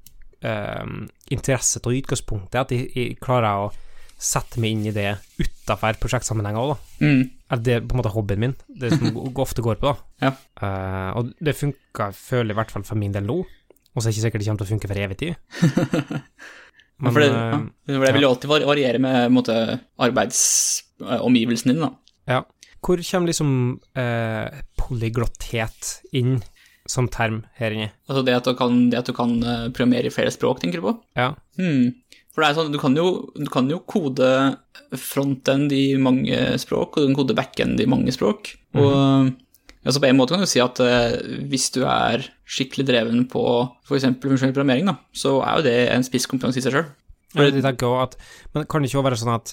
um, 0.44 1.08
interesse 1.32 1.80
til 1.82 1.96
i 1.96 2.02
utgangspunktet 2.04 2.60
at 2.60 2.72
jeg, 2.76 2.92
jeg 2.94 3.18
klarer 3.24 3.66
å 3.66 3.72
sette 4.20 4.60
meg 4.62 4.76
inn 4.76 4.86
i 4.92 4.94
det 4.96 5.16
utafor 5.42 5.98
prosjektsammenhenger 6.00 6.60
òg, 6.62 6.76
da. 6.76 7.08
Mm. 7.08 7.24
Eller 7.52 7.62
det 7.62 7.74
er 7.76 7.84
på 7.86 7.94
en 7.94 8.02
måte 8.02 8.14
hobbyen 8.14 8.42
min, 8.42 8.56
det 8.82 8.92
som 8.96 9.20
ofte 9.46 9.64
går 9.66 9.78
på, 9.82 9.92
da. 9.92 10.28
Ja. 10.28 10.32
Uh, 10.62 11.10
og 11.20 11.34
det 11.46 11.58
funka, 11.58 12.10
føler 12.18 12.52
jeg 12.52 12.58
i 12.58 12.60
hvert 12.62 12.74
fall 12.74 12.86
for 12.88 13.00
min 13.00 13.14
del 13.14 13.28
nå, 13.28 13.42
og 13.46 14.02
så 14.02 14.08
er 14.08 14.10
det 14.10 14.16
ikke 14.16 14.26
sikkert 14.26 14.44
det 14.44 14.48
kommer 14.50 14.62
til 14.64 14.68
å 14.68 14.74
funke 14.74 14.90
for 14.92 15.04
evig 15.06 15.20
tid. 15.22 15.36
Men, 17.04 17.12
for 17.12 17.20
det, 17.20 17.28
eh, 17.28 17.38
ja. 17.52 17.60
for 17.92 18.06
det 18.08 18.12
vil 18.16 18.24
jo 18.24 18.32
alltid 18.32 18.52
variere 18.70 19.00
med 19.04 19.34
måte, 19.36 19.56
arbeidsomgivelsene 20.08 21.76
dine, 21.76 21.90
da. 21.90 22.20
ja. 22.38 22.44
Hvor 22.86 23.02
kommer 23.02 23.32
liksom 23.32 23.50
uh, 23.98 24.60
polyglottet 24.78 25.88
inn 26.14 26.38
som 26.86 27.08
term 27.10 27.40
her 27.58 27.74
inne? 27.74 27.90
Altså 28.06 28.22
det 28.28 28.36
at 28.38 28.46
du 28.46 28.54
kan, 28.58 28.76
det 28.92 29.00
at 29.00 29.10
du 29.10 29.16
kan 29.18 29.32
eh, 29.42 29.64
programmere 29.74 30.12
i 30.12 30.14
flere 30.14 30.30
språk, 30.34 30.62
tenker 30.62 30.82
du 30.82 30.92
på? 30.92 30.94
Ja. 31.18 31.32
Hmm. 31.58 31.96
For 32.36 32.44
det 32.44 32.50
er 32.50 32.58
sånn, 32.58 32.74
du 32.76 32.80
kan 32.82 32.98
jo, 33.00 33.08
du 33.32 33.48
kan 33.48 33.70
jo 33.72 33.80
kode 33.88 34.28
frontend 35.00 35.72
i 35.72 35.96
mange 35.96 36.36
språk, 36.60 36.98
og 36.98 37.06
du 37.06 37.08
kan 37.08 37.18
kode 37.22 37.38
backend 37.38 37.80
i 37.80 37.88
mange 37.88 38.12
språk. 38.12 38.52
Og 38.76 39.32
altså 39.86 40.02
på 40.04 40.10
en 40.10 40.20
måte 40.20 40.36
kan 40.36 40.44
du 40.44 40.50
si 40.50 40.60
at 40.60 40.82
eh, 40.84 41.16
hvis 41.48 41.70
du 41.78 41.86
er 41.88 42.28
skikkelig 42.44 42.88
dreven 42.90 43.24
på 43.32 43.46
f.eks. 43.88 44.10
funksjonell 44.20 44.52
programmering, 44.52 44.92
da, 44.92 44.98
så 45.16 45.38
er 45.46 45.62
jo 45.62 45.68
det 45.70 45.78
en 45.94 46.06
spisskompetanse 46.06 46.60
i 46.60 46.66
seg 46.66 46.76
sjøl. 46.76 46.92
At, 47.36 48.16
Men 48.54 48.68
kan 48.68 48.84
det 48.84 48.90
ikke 48.90 49.00
også 49.00 49.08
være 49.10 49.20
sånn 49.20 49.34
at 49.34 49.50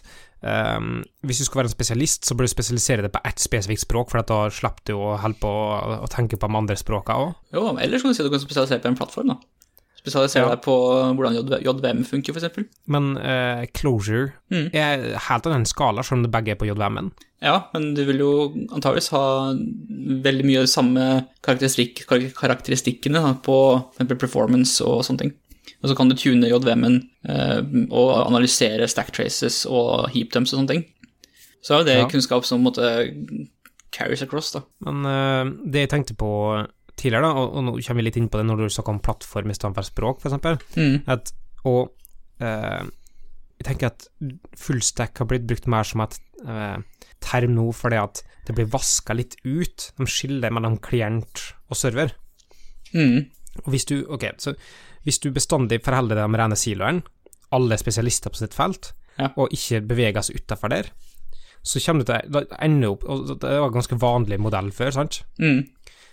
um, 0.78 0.90
hvis 1.26 1.40
du 1.42 1.46
skal 1.48 1.62
være 1.62 1.70
en 1.70 1.74
spesialist, 1.74 2.26
så 2.26 2.36
bør 2.38 2.46
du 2.46 2.52
spesialisere 2.52 3.02
deg 3.02 3.14
på 3.14 3.22
ett 3.26 3.42
spesifikt 3.42 3.82
språk, 3.82 4.12
for 4.12 4.22
da 4.26 4.44
slipper 4.54 4.86
du 4.90 4.94
å 4.98 5.16
holde 5.22 5.40
på 5.42 5.50
å, 5.50 5.96
å 6.04 6.10
tenke 6.10 6.38
på 6.38 6.50
de 6.50 6.60
andre 6.62 6.78
språkene 6.78 7.26
òg? 7.26 7.32
Jo, 7.54 7.64
eller 7.74 7.98
så 7.98 8.06
kan 8.06 8.14
du 8.14 8.18
si 8.18 8.22
at 8.22 8.30
du 8.30 8.34
kan 8.34 8.44
spesialisere 8.44 8.84
på 8.84 8.92
en 8.92 9.00
plattform, 9.00 9.34
da. 9.34 9.61
Spesialisere 10.02 10.42
Ja. 10.48 10.54
deg 10.56 10.62
på 10.64 10.74
hvordan 11.14 11.34
JV 11.36 11.60
JVM 11.62 12.00
funker, 12.04 12.34
f.eks. 12.34 12.64
Men 12.90 13.16
uh, 13.18 13.64
closure 13.72 14.32
Mm. 14.50 14.70
er 14.74 15.04
helt 15.28 15.46
av 15.46 15.52
den 15.54 15.64
skala, 15.64 16.02
selv 16.02 16.18
om 16.18 16.22
det 16.24 16.32
begge 16.32 16.50
er 16.52 16.58
på 16.58 16.66
JVM-en. 16.66 17.12
Ja, 17.40 17.68
men 17.72 17.94
du 17.94 18.04
vil 18.04 18.18
jo 18.18 18.32
antageligvis 18.74 19.08
ha 19.14 19.54
veldig 20.26 20.44
mye 20.44 20.66
samme 20.66 21.06
karakteristikk, 21.42 22.02
kar 22.06 22.18
karakteristikkene 22.34 23.22
da, 23.22 23.32
på 23.34 23.56
eksempel 23.94 24.18
performance 24.18 24.82
og 24.84 25.02
sånne 25.06 25.18
ting. 25.24 25.32
Og 25.82 25.88
så 25.90 25.96
kan 25.96 26.08
du 26.10 26.14
tune 26.18 26.46
JVM-en 26.50 26.98
uh, 27.28 27.62
og 27.90 28.26
analysere 28.26 28.86
stack 28.90 29.10
traces 29.14 29.64
og 29.66 30.10
heap 30.14 30.30
dumps 30.34 30.52
og 30.52 30.60
sånne 30.60 30.68
ting. 30.74 30.84
Så 31.62 31.74
er 31.74 31.78
jo 31.78 31.84
det 31.86 31.98
Ja. 31.98 32.08
kunnskap 32.10 32.44
som 32.44 32.62
måte 32.62 32.82
carries 33.92 34.22
across, 34.22 34.50
da. 34.52 34.62
Men 34.84 35.06
uh, 35.06 35.52
det 35.70 35.86
jeg 35.86 35.90
tenkte 35.94 36.14
på 36.18 36.30
tidligere, 37.02 37.26
da, 37.28 37.32
og, 37.42 37.52
og 37.58 37.64
nå 37.66 37.74
kommer 37.82 38.00
vi 38.00 38.06
litt 38.08 38.18
inn 38.20 38.28
på 38.32 38.38
det 38.40 38.46
når 38.48 38.62
du 38.64 38.72
snakker 38.72 38.94
om 38.94 39.02
plattform 39.04 39.50
i 39.52 39.56
stedet 39.58 39.74
for 39.78 39.88
språk, 39.90 40.22
f.eks., 40.22 40.76
Mm. 40.78 40.96
at 41.12 41.32
og 41.68 41.92
eh, 42.42 42.84
jeg 43.62 43.66
tenker 43.68 43.90
at 43.92 44.06
fullstack 44.58 45.20
har 45.22 45.28
blitt 45.30 45.44
brukt 45.46 45.68
mer 45.70 45.86
som 45.86 46.00
et 46.02 46.16
eh, 46.46 46.78
term 47.22 47.52
nå 47.54 47.68
fordi 47.76 48.00
at 48.00 48.22
det 48.48 48.56
blir 48.56 48.66
vaska 48.72 49.14
litt 49.14 49.36
ut. 49.46 49.90
De 50.00 50.06
skiller 50.10 50.50
mellom 50.50 50.80
klient 50.82 51.44
og 51.70 51.78
server. 51.78 52.10
Mm. 52.94 53.28
Og 53.62 53.68
hvis 53.70 53.86
du, 53.86 54.00
ok, 54.10 54.24
så 54.42 54.56
hvis 55.06 55.20
du 55.22 55.28
bestandig 55.34 55.78
forholder 55.84 56.18
deg 56.18 56.30
med 56.32 56.40
rene 56.42 56.58
siloen, 56.58 57.02
alle 57.54 57.78
spesialister 57.78 58.32
på 58.34 58.40
sitt 58.42 58.54
felt, 58.58 58.92
Ja. 59.20 59.28
og 59.36 59.52
ikke 59.52 59.82
beveger 59.84 60.24
seg 60.24 60.40
utafor 60.40 60.72
der, 60.72 60.86
så 61.62 61.78
kommer 61.84 62.02
du 62.02 62.08
til 62.10 62.38
å 62.40 62.42
ender 62.64 62.94
opp 62.96 63.02
og 63.06 63.26
Det 63.38 63.50
var 63.60 63.68
en 63.68 63.74
ganske 63.76 63.98
vanlig 64.00 64.38
modell 64.40 64.70
før, 64.74 64.90
sant? 64.96 65.20
Mm. 65.38 65.68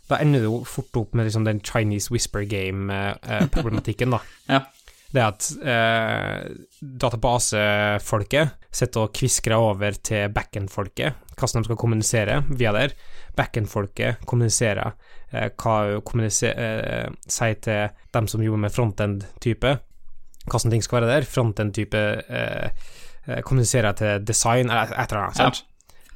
Da 0.09 0.19
ender 0.23 0.41
du 0.41 0.49
jo 0.49 0.59
fort 0.65 0.95
opp 0.97 1.15
med 1.17 1.27
liksom 1.29 1.45
den 1.45 1.61
Chinese 1.61 2.11
whisper 2.13 2.45
game-problematikken, 2.49 4.17
da. 4.17 4.21
Ja. 4.49 4.65
Det 5.09 5.21
at 5.25 5.45
eh, 5.65 6.51
databasefolket 7.01 8.51
sitter 8.69 9.07
og 9.07 9.13
kviskrer 9.17 9.57
over 9.57 9.95
til 10.05 10.29
backend-folket 10.29 11.17
hvordan 11.39 11.63
de 11.63 11.69
skal 11.69 11.79
kommunisere 11.79 12.35
via 12.59 12.73
der. 12.75 12.93
Backend-folket 13.37 14.25
kommuniserer 14.29 14.91
eh, 15.31 15.49
hva 15.55 16.01
kommuniser, 16.05 16.53
eh, 16.53 17.09
sier 17.25 17.57
til 17.63 17.95
dem 18.13 18.29
som 18.29 18.43
jobber 18.43 18.61
med 18.65 18.75
frontend-type, 18.75 19.73
hvordan 20.45 20.75
ting 20.75 20.85
skal 20.85 20.99
være 20.99 21.11
der. 21.15 21.29
Frontend-type 21.29 22.03
eh, 22.29 22.69
eh, 23.25 23.41
kommuniserer 23.41 23.97
til 23.97 24.25
design, 24.27 24.69
eller 24.69 24.93
et 24.93 25.09
eller 25.15 25.29
annet. 25.29 25.63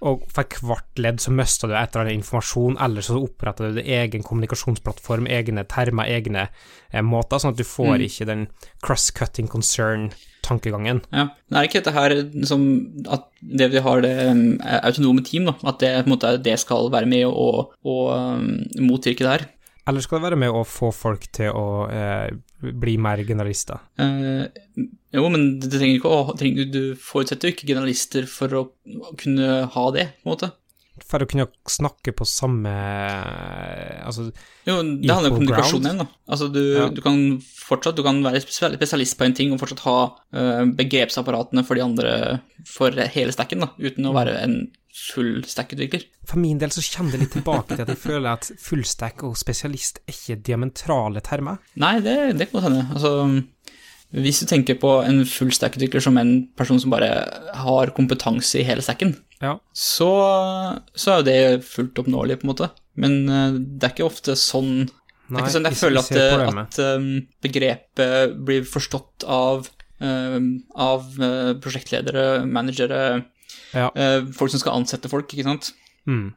Og 0.04 0.26
for 0.28 0.58
hvert 0.68 1.00
ledd 1.00 1.22
så 1.24 1.32
mister 1.32 1.70
du 1.72 1.78
et 1.78 1.94
eller 1.94 2.10
annet 2.10 2.20
informasjon, 2.20 2.76
eller 2.84 3.06
så 3.06 3.16
oppretter 3.24 3.70
du 3.70 3.78
din 3.80 3.88
egen 3.96 4.26
kommunikasjonsplattform, 4.28 5.30
egne 5.32 5.64
termer, 5.72 6.10
egne 6.12 6.50
eh, 6.92 7.00
måter, 7.06 7.40
sånn 7.40 7.54
at 7.56 7.62
du 7.62 7.64
får 7.64 7.94
Mm. 7.94 8.04
ikke 8.10 8.28
den 8.28 8.44
cross-cutting 8.84 9.48
concern-tankegangen. 9.48 11.02
Ja. 11.14 11.30
Men 11.48 11.60
er 11.60 11.70
ikke 11.70 11.80
dette 11.80 11.96
her 11.96 12.18
som 12.44 12.68
at 13.08 13.30
det 13.40 13.72
vi 13.72 13.80
har 13.86 14.04
det 14.04 14.14
autonome 14.84 15.24
team, 15.24 15.48
da, 15.48 15.56
at 15.72 15.80
det, 15.80 15.94
måte, 16.12 16.36
det 16.44 16.60
skal 16.60 16.92
være 16.92 17.08
med 17.08 17.26
å, 17.30 17.70
å 17.72 17.98
um, 18.12 18.64
motvirke 18.84 19.24
det 19.24 19.36
her? 19.38 19.48
Eller 19.90 20.04
skal 20.04 20.20
det 20.20 20.30
være 20.30 20.40
med 20.40 20.56
å 20.56 20.64
få 20.68 20.94
folk 20.96 21.26
til 21.36 21.52
å 21.52 21.68
eh, 21.92 22.32
bli 22.64 22.96
mer 23.02 23.20
generalister? 23.28 23.82
Eh, 24.00 24.46
jo, 25.14 25.24
men 25.30 25.58
ikke 25.60 26.12
å 26.12 26.36
trenger, 26.40 26.70
Du 26.72 26.82
forutsetter 27.00 27.50
jo 27.50 27.56
ikke 27.58 27.68
generalister 27.74 28.28
for 28.32 28.56
å, 28.56 28.66
å 28.72 29.16
kunne 29.20 29.66
ha 29.74 29.88
det, 29.96 30.08
på 30.22 30.30
en 30.30 30.36
måte. 30.38 30.54
For 31.10 31.24
å 31.24 31.28
kunne 31.28 31.48
snakke 31.68 32.14
på 32.14 32.26
samme 32.30 32.70
Altså, 34.06 34.28
Jo, 34.68 34.76
det 35.02 35.10
handler 35.10 35.34
om 35.34 35.40
kommunikasjon 35.40 35.88
igjen, 35.88 36.04
da. 36.04 36.08
Altså, 36.30 36.48
du, 36.54 36.62
Ja. 36.78 36.86
du 36.94 37.02
kan 37.04 37.18
fortsatt 37.42 37.98
du 37.98 38.04
kan 38.06 38.22
være 38.24 38.44
spesialist 38.44 39.18
på 39.18 39.26
en 39.26 39.36
ting 39.36 39.52
og 39.52 39.60
fortsatt 39.62 39.84
ha 39.88 39.98
uh, 40.14 40.64
begrepsapparatene 40.78 41.66
for 41.66 41.80
de 41.80 41.86
andre 41.86 42.14
for 42.70 42.94
hele 43.16 43.34
stacken, 43.36 43.66
da, 43.66 43.72
uten 43.82 44.08
å 44.08 44.16
være 44.16 44.38
en 44.46 44.58
full 44.94 45.42
stack-utvikler. 45.50 46.04
for 46.30 46.38
min 46.40 46.60
del 46.62 46.70
så 46.72 46.84
kommer 46.96 47.12
det 47.16 47.24
litt 47.24 47.34
tilbake 47.34 47.74
til 47.76 47.82
at 47.82 47.90
jeg 47.90 47.98
føler 48.04 48.30
at 48.36 48.52
fullstack 48.62 49.24
og 49.26 49.34
spesialist 49.40 50.00
er 50.06 50.14
ikke 50.14 50.38
diametrale 50.46 51.22
termer. 51.26 51.58
Nei, 51.82 51.96
det, 52.06 52.38
det 52.38 52.50
kan 52.52 52.60
godt 52.60 52.68
hende. 52.70 52.84
Altså, 52.94 53.14
hvis 54.14 54.44
du 54.44 54.46
tenker 54.52 54.78
på 54.78 54.92
en 55.02 55.24
full 55.26 55.50
stack-utvikler 55.56 56.04
som 56.06 56.18
en 56.22 56.34
person 56.60 56.78
som 56.80 56.94
bare 56.94 57.10
har 57.58 57.94
kompetanse 57.98 58.62
i 58.62 58.68
hele 58.68 58.86
stacken, 58.86 59.16
Ja. 59.42 59.58
så, 59.74 60.12
så 60.96 61.12
er 61.12 61.18
jo 61.18 61.26
det 61.28 61.66
fullt 61.66 61.98
oppnåelig, 62.04 62.38
på 62.40 62.46
en 62.48 62.54
måte. 62.54 62.70
Men 62.96 63.18
eh, 63.28 63.58
det 63.58 63.90
er 63.90 63.96
ikke 63.96 64.06
ofte 64.06 64.36
sånn 64.38 64.86
Det 64.86 65.40
er 65.40 65.42
ikke 65.42 65.56
sånn 65.58 65.66
jeg 65.72 65.80
føler 65.82 66.04
at, 66.04 66.58
at 66.68 66.78
um, 67.00 67.08
begrepet 67.42 68.36
blir 68.46 68.64
forstått 68.70 69.26
av, 69.26 69.66
av 70.04 71.06
prosjektledere, 71.64 72.44
managere, 72.46 73.24
Ja. 73.74 73.90
uh, 73.98 74.28
folk 74.38 74.52
som 74.54 74.62
skal 74.62 74.78
ansette 74.80 75.10
folk, 75.12 75.32
ikke 75.34 75.46
sant? 75.48 75.72
mm. 76.10 76.32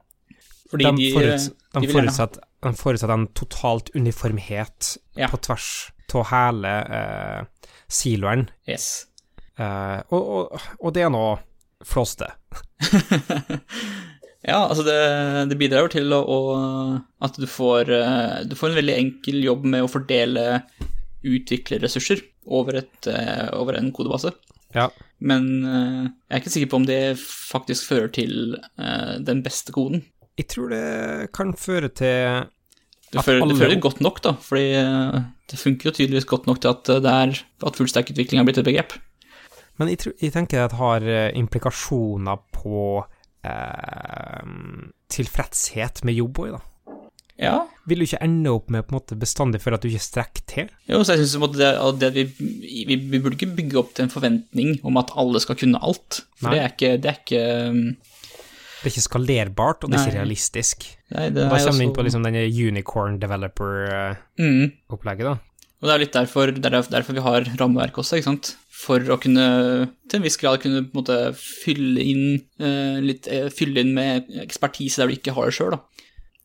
Fordi 0.71 0.83
de, 0.88 0.97
de, 0.99 1.11
foruts, 1.14 1.45
de 1.76 1.81
de, 1.85 1.88
forutsetter, 1.93 2.47
de 2.66 2.73
forutsetter 2.75 3.14
en 3.14 3.26
totalt 3.38 3.90
uniformhet 3.95 4.97
Ja. 5.21 5.28
på 5.31 5.38
tvers 5.47 5.69
av 6.16 6.25
hele 6.33 6.73
eh, 6.97 7.69
siloen, 7.93 8.49
Yes. 8.66 9.07
eh, 9.59 10.00
og, 10.11 10.26
og, 10.26 10.64
og 10.81 10.95
det 10.97 11.05
er 11.07 11.11
nå 11.14 11.23
flåste. 11.87 12.33
Ja, 14.47 14.61
altså 14.69 14.85
det, 14.87 14.97
det 15.50 15.57
bidrar 15.59 15.87
jo 15.87 15.90
til 15.97 16.12
å, 16.14 16.21
å, 16.23 16.38
at 17.26 17.35
du 17.40 17.47
får, 17.50 17.88
uh, 17.90 18.35
du 18.47 18.52
får 18.55 18.71
en 18.71 18.78
veldig 18.78 18.95
enkel 18.95 19.40
jobb 19.43 19.64
med 19.66 19.83
å 19.83 19.88
fordele 19.90 20.45
utviklerressurser 21.26 22.21
over, 22.55 22.78
et, 22.85 23.09
over 23.59 23.75
en 23.81 23.88
kodebase. 23.95 24.31
Ja. 24.76 24.90
Men 25.25 25.49
uh, 25.64 26.04
jeg 26.04 26.37
er 26.37 26.42
ikke 26.42 26.52
sikker 26.52 26.73
på 26.73 26.83
om 26.83 26.87
det 26.88 27.00
faktisk 27.23 27.88
fører 27.88 28.12
til 28.12 28.59
uh, 28.76 29.16
den 29.25 29.40
beste 29.47 29.73
koden. 29.75 30.04
Jeg 30.37 30.50
tror 30.52 30.68
det 30.75 31.33
kan 31.35 31.54
føre 31.56 31.88
til 31.88 32.45
Det 33.14 33.25
fører, 33.25 33.47
det 33.49 33.56
fører 33.56 33.80
godt 33.80 34.02
nok, 34.04 34.21
da, 34.25 34.35
fordi 34.37 34.68
uh, 34.76 35.25
det 35.50 35.59
funker 35.59 35.88
jo 35.88 35.97
tydeligvis 35.97 36.28
godt 36.28 36.47
nok 36.50 36.61
til 36.61 36.75
at 36.75 36.90
er 37.09 37.37
at 37.40 37.78
fullstack-utvikling 37.80 38.42
er 38.42 38.49
blitt 38.49 38.61
et 38.61 38.68
begrep. 38.68 38.99
Men 39.76 39.92
jeg, 39.92 40.00
tror, 40.00 40.14
jeg 40.23 40.33
tenker 40.35 40.64
at 40.64 40.73
det 40.73 40.80
har 40.80 41.04
eh, 41.04 41.35
implikasjoner 41.37 42.40
på 42.54 42.85
eh, 43.45 44.54
tilfredshet 45.12 46.02
med 46.09 46.16
jobb 46.16 46.40
òg, 46.45 46.56
da. 46.56 46.62
Ja, 47.37 47.66
Vil 47.85 48.00
du 48.00 48.07
ikke 48.07 48.23
ende 48.25 48.52
opp 48.57 48.71
med 48.73 48.87
på 48.87 48.95
en 48.95 48.97
måte 48.97 49.16
bestandig 49.21 49.61
for 49.61 49.76
at 49.76 49.83
du 49.85 49.90
ikke 49.90 50.02
strekker 50.02 50.45
til? 50.49 50.71
jo, 50.88 51.02
så 51.05 51.14
jeg 51.14 51.28
synes 51.28 51.57
det, 51.59 51.69
at 51.69 51.99
det 52.00 52.11
vi, 52.14 52.25
vi, 52.88 52.97
vi 52.97 53.21
burde 53.21 53.37
ikke 53.37 53.57
bygge 53.59 53.81
opp 53.81 53.93
til 53.95 54.07
en 54.07 54.12
forventning 54.12 54.78
om 54.87 54.97
at 54.97 55.12
alle 55.21 55.43
skal 55.45 55.59
kunne 55.61 55.83
alt. 55.85 56.23
For 56.40 56.55
det 56.55 56.62
er 56.62 56.73
ikke, 56.73 56.93
det 56.97 57.11
er 57.12 57.19
ikke 57.21 57.43
um, 57.69 57.83
Det 58.81 58.88
er 58.88 58.95
ikke 58.95 59.09
skalerbart, 59.09 59.85
og 59.85 59.93
det 59.93 59.99
er 59.99 60.07
ikke 60.07 60.21
realistisk. 60.21 60.88
Nei, 61.12 61.28
det 61.28 61.45
er 61.45 61.52
da 61.52 61.61
kommer 61.61 61.83
vi 61.83 61.90
inn 61.90 61.99
på 61.99 62.07
liksom 62.07 62.25
denne 62.25 62.47
unicorn 62.49 63.21
developer-opplegget, 63.21 65.26
mm. 65.26 65.28
da. 65.28 65.37
Og 65.76 65.88
det 65.88 65.93
er 65.93 66.00
litt 66.00 66.16
derfor, 66.16 66.52
det 66.57 66.71
er 66.71 66.87
derfor 66.88 67.19
vi 67.19 67.25
har 67.25 67.50
rammeverk 67.61 67.99
også, 68.00 68.16
ikke 68.16 68.31
sant? 68.31 68.55
For 68.73 69.12
å 69.12 69.19
kunne 69.21 69.45
til 70.09 70.19
en 70.19 70.25
viss 70.25 70.40
grad 70.40 70.62
kunne 70.62 70.87
på 70.87 70.95
en 70.95 71.00
måte 71.02 71.19
fylle 71.37 72.00
inn, 72.00 72.38
eh, 72.61 72.97
litt, 73.05 73.28
eh, 73.28 73.50
fylle 73.52 73.85
inn 73.85 73.93
med 73.97 74.31
ekspertise 74.40 75.02
der 75.02 75.12
du 75.12 75.19
ikke 75.19 75.37
har 75.37 75.50
det 75.50 75.57
sjøl. 75.59 75.76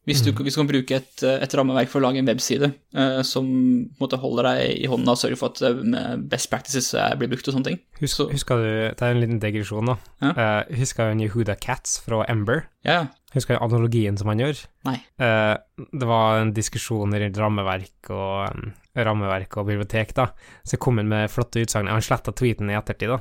Hvis 0.10 0.24
du, 0.26 0.32
hvis 0.34 0.56
du 0.56 0.62
kan 0.64 0.70
bruke 0.70 0.98
et, 0.98 1.24
et 1.30 1.54
rammeverk 1.58 1.92
for 1.92 2.02
å 2.02 2.08
lage 2.08 2.22
en 2.24 2.30
webside 2.32 2.72
eh, 2.98 3.20
som 3.28 3.46
på 3.46 4.00
en 4.00 4.02
måte 4.02 4.18
holder 4.22 4.48
deg 4.50 4.80
i 4.82 4.90
hånda 4.90 5.14
og 5.14 5.22
sørger 5.22 5.38
for 5.38 5.54
at 5.54 5.62
eh, 5.68 6.16
best 6.32 6.50
practices 6.50 6.96
blir 7.20 7.30
brukt 7.30 7.46
og 7.46 7.58
sånne 7.58 7.70
ting. 7.70 7.82
Husk, 8.02 8.16
Så- 8.18 8.30
husker 8.32 8.56
du, 8.58 8.64
Det 8.98 9.02
er 9.02 9.12
en 9.14 9.22
liten 9.22 9.40
digresjon, 9.40 9.86
da. 9.86 9.96
Ja. 10.22 10.32
Uh, 10.34 10.64
husker 10.80 11.14
du 11.14 11.20
Yehuda 11.24 11.56
Cats 11.56 12.00
fra 12.02 12.26
Ember? 12.28 12.64
Ja, 12.84 13.06
Husker 13.32 13.56
du 13.56 13.62
analogien 13.64 14.18
som 14.20 14.28
han 14.28 14.40
gjør? 14.42 14.60
Nei. 14.84 14.98
Uh, 15.22 15.56
det 15.96 16.04
var 16.10 16.42
en 16.42 16.52
diskusjon 16.52 17.14
rundt 17.16 17.38
rammeverk 17.40 18.10
og 18.12 18.50
um, 18.52 18.74
rammeverk 18.98 19.56
og 19.62 19.68
bibliotek, 19.70 20.12
da. 20.18 20.26
Så 20.68 20.76
kom 20.82 20.98
han 21.00 21.08
med 21.08 21.30
flotte 21.32 21.62
utsagn. 21.64 21.88
Han 21.88 22.02
sletta 22.04 22.32
tweeten 22.36 22.68
i 22.70 22.76
ettertid, 22.76 23.08
da. 23.14 23.20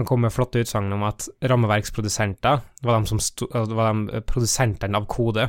Han 0.00 0.06
kom 0.08 0.20
med 0.24 0.32
flotte 0.34 0.58
utsagn 0.64 0.90
om 0.96 1.02
at 1.06 1.28
rammeverksprodusenter 1.46 2.56
var 2.82 2.92
de, 2.98 3.06
som 3.12 3.20
sto, 3.22 3.46
eh, 3.54 3.66
var 3.70 3.92
de 3.92 3.98
produsentene 4.26 4.96
av 4.98 5.06
kode, 5.06 5.46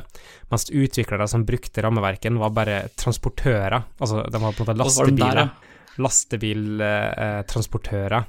mens 0.52 0.68
utviklere 0.70 1.26
som 1.26 1.42
brukte 1.48 1.82
rammeverken, 1.82 2.38
var 2.38 2.50
bare 2.54 2.84
transportører. 2.94 3.82
Altså, 3.98 4.22
de 4.30 4.38
var 4.38 4.52
på 4.52 4.62
en 4.62 4.66
måte 4.68 4.78
lastebiler. 4.78 5.50
Lastebiltransportører 5.98 8.24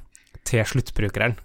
til 0.46 0.64
sluttbrukeren. 0.70 1.36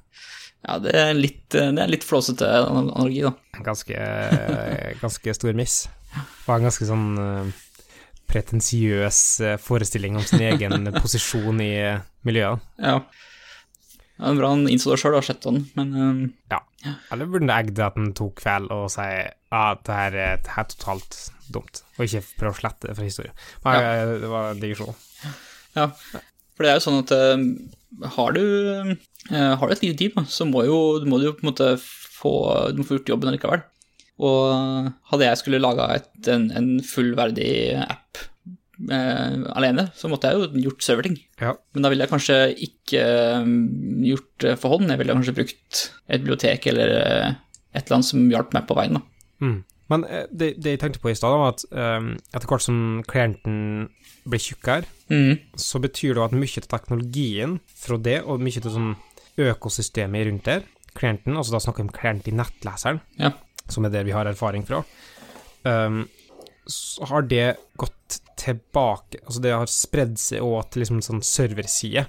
ja 0.69 0.79
det, 0.85 0.93
er 0.95 1.15
litt, 1.17 1.55
eh, 1.57 1.71
det 1.73 1.83
er 1.87 1.93
litt 1.95 2.05
flåsete 2.05 2.47
analogi, 2.67 3.23
da. 3.25 3.33
ganske, 3.65 3.97
ganske 5.01 5.35
stor 5.39 5.57
miss. 5.57 5.83
Det 6.11 6.47
Var 6.47 6.59
en 6.61 6.67
ganske 6.69 6.87
sånn 6.89 7.09
eh, 7.23 7.51
pretensiøs 8.31 9.21
eh, 9.47 9.57
forestilling 9.63 10.17
om 10.21 10.25
sin 10.27 10.43
egen 10.53 10.89
posisjon 11.03 11.61
i 11.65 11.73
eh, 11.81 12.01
miljøet. 12.29 12.61
Ja. 12.83 13.01
Det 14.21 14.29
er 14.29 14.37
bra 14.37 14.51
han 14.53 14.67
innså 14.69 14.93
det 14.93 14.99
sjøl 15.01 15.15
og 15.17 15.25
sett 15.25 15.41
den, 15.47 15.63
men 15.79 15.95
um, 15.97 16.25
Ja. 16.53 16.59
Eller 17.13 17.29
burde 17.29 17.45
han 17.49 17.53
egge 17.65 17.85
at 17.85 17.97
han 17.97 18.11
tok 18.17 18.41
feil 18.45 18.67
og 18.73 18.87
si 18.93 19.05
at 19.05 19.81
det 19.85 19.97
her, 19.97 20.15
er- 20.17 20.43
det 20.45 20.53
her 20.55 20.65
er 20.65 20.69
totalt 20.75 21.17
dumt, 21.53 21.81
og 21.99 22.05
ikke 22.07 22.21
prøve 22.41 22.53
å 22.55 22.59
slette 22.61 22.89
det 22.91 22.97
fra 22.99 23.05
historien. 23.09 23.35
Men 23.65 23.79
Ja. 23.81 23.89
eh, 23.97 24.13
det 24.23 24.31
var 24.33 24.51
en 24.53 24.61
digresjon. 24.63 24.95
ja. 25.77 25.89
For 26.61 26.67
det 26.67 26.75
er 26.75 26.77
jo 26.77 26.85
sånn 26.85 26.99
at 27.01 27.13
um, 27.17 27.45
har 28.19 28.35
du 28.37 28.43
uh, 28.45 29.53
har 29.57 29.63
du 29.65 29.73
et 29.73 29.85
lite 29.87 29.97
team, 29.97 30.27
så 30.29 30.45
må, 30.45 30.67
jo, 30.69 31.01
må 31.09 31.17
du 31.17 31.31
jo 31.31 31.37
på 31.39 31.47
en 31.47 31.49
måte 31.49 31.71
få, 31.81 32.35
du 32.69 32.83
må 32.83 32.85
få 32.85 32.99
gjort 32.99 33.15
jobben 33.15 33.31
allikevel. 33.33 33.63
Og 34.21 34.91
hadde 35.09 35.25
jeg 35.25 35.41
skulle 35.41 35.63
laga 35.63 35.95
en, 36.29 36.51
en 36.53 36.69
fullverdig 36.85 37.53
app 37.81 38.21
eh, 38.93 39.37
alene, 39.57 39.87
så 39.97 40.11
måtte 40.13 40.29
jeg 40.29 40.37
jo 40.37 40.65
gjort 40.67 40.85
serverting. 40.85 41.17
Ja. 41.41 41.55
Men 41.73 41.87
da 41.87 41.89
ville 41.89 42.05
jeg 42.05 42.13
kanskje 42.13 42.37
ikke 42.69 43.07
gjort 44.11 44.45
det 44.45 44.53
for 44.61 44.77
hånd, 44.77 44.93
jeg 44.93 45.01
ville 45.01 45.17
kanskje 45.17 45.37
brukt 45.39 45.81
et 46.05 46.21
bibliotek 46.21 46.69
eller 46.69 46.93
eh, 46.99 47.39
et 47.73 47.87
eller 47.87 47.97
annet 48.03 48.11
som 48.11 48.29
hjalp 48.29 48.53
meg 48.53 48.69
på 48.69 48.77
veien. 48.77 49.01
da. 49.01 49.07
Mm. 49.41 49.59
Men 49.91 50.05
eh, 50.07 50.27
det, 50.31 50.53
det 50.63 50.77
jeg 50.77 50.83
tenkte 50.85 51.03
på 51.03 51.11
i 51.11 51.17
stad, 51.19 51.35
var 51.35 51.57
at 51.57 51.65
um, 51.73 52.13
etter 52.31 52.51
hvert 52.51 52.67
som 52.67 52.79
klienten 53.11 53.89
blir 54.29 54.39
tjukkere, 54.43 54.85
Mm. 55.11 55.39
så 55.57 55.81
betyr 55.81 56.15
det 56.15 56.23
at 56.25 56.33
mye 56.33 56.59
av 56.63 56.69
teknologien 56.69 57.61
fra 57.75 57.97
det, 57.99 58.23
og 58.23 58.41
mye 58.41 58.61
av 58.65 58.73
sånn 58.73 58.97
økosystemet 59.39 60.27
rundt 60.29 60.45
der, 60.45 60.63
klienten, 60.95 61.37
altså 61.37 61.53
da 61.55 61.61
snakker 61.63 61.83
vi 61.85 61.89
om 61.89 61.95
klient 61.95 62.29
i 62.29 62.35
nettleseren, 62.35 63.01
Ja. 63.19 63.33
som 63.69 63.85
er 63.85 63.91
det 63.91 64.05
vi 64.07 64.13
har 64.13 64.25
erfaring 64.27 64.65
fra, 64.67 64.85
um, 65.65 66.09
så 66.67 67.07
har 67.09 67.23
det 67.23 67.57
gått 67.77 68.21
tilbake 68.37 69.19
Altså 69.27 69.41
det 69.43 69.53
har 69.53 69.67
spredd 69.67 70.17
seg 70.19 70.41
òg 70.41 70.71
til 70.71 70.83
liksom 70.83 71.01
sånn 71.03 71.23
serverside, 71.23 72.07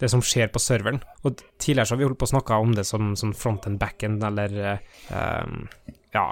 det 0.00 0.10
som 0.12 0.20
skjer 0.24 0.50
på 0.52 0.60
serveren. 0.60 1.00
Og 1.24 1.38
tidligere 1.58 1.86
så 1.88 1.94
har 1.94 2.00
vi 2.02 2.08
holdt 2.08 2.18
på 2.20 2.28
å 2.28 2.32
snakke 2.34 2.58
om 2.62 2.74
det 2.76 2.84
som, 2.88 3.14
som 3.16 3.32
front-end, 3.36 3.78
back-end, 3.80 4.22
eller 4.28 4.78
um, 5.10 5.68
ja, 6.14 6.26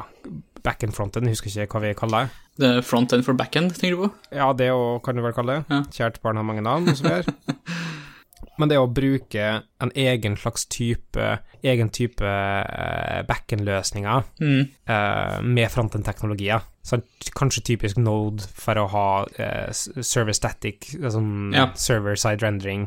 back-end, 0.65 0.95
front-end, 0.97 1.29
jeg 1.29 1.37
husker 1.39 1.65
ikke 1.65 1.79
hva 1.81 1.87
vi 1.89 1.95
kaller 1.99 2.27
det. 2.29 2.41
Det 2.55 2.69
er 2.71 2.85
Front-end 2.87 3.25
for 3.27 3.35
back-end, 3.35 3.73
tenker 3.75 3.97
du 3.97 4.03
på? 4.05 4.11
Ja, 4.37 4.53
det 4.55 4.69
òg 4.71 5.01
kan 5.05 5.17
du 5.19 5.25
vel 5.25 5.33
kalle 5.35 5.57
det. 5.59 5.65
Ja. 5.75 5.81
Kjært 5.97 6.21
barn 6.23 6.39
har 6.39 6.47
mange 6.47 6.63
navn, 6.63 6.87
og 6.93 6.97
så. 7.01 7.19
Men 8.61 8.71
det 8.71 8.77
å 8.79 8.87
bruke 8.87 9.47
en 9.83 9.91
egen 9.99 10.37
slags 10.39 10.69
type 10.71 11.25
egen 11.65 11.89
type 11.91 12.23
eh, 12.29 13.23
backend-løsninger 13.27 14.23
Mm. 14.39 14.69
eh, 14.87 15.41
med 15.43 15.71
frontend-teknologier. 15.73 16.63
Kanskje 17.35 17.65
typisk 17.73 17.97
Node 17.99 18.45
for 18.55 18.79
å 18.79 18.87
ha 18.93 19.07
eh, 19.41 19.73
server 19.73 20.37
static, 20.37 20.93
altså 21.03 21.23
Ja. 21.57 21.67
server-side 21.75 22.43
rendering 22.45 22.87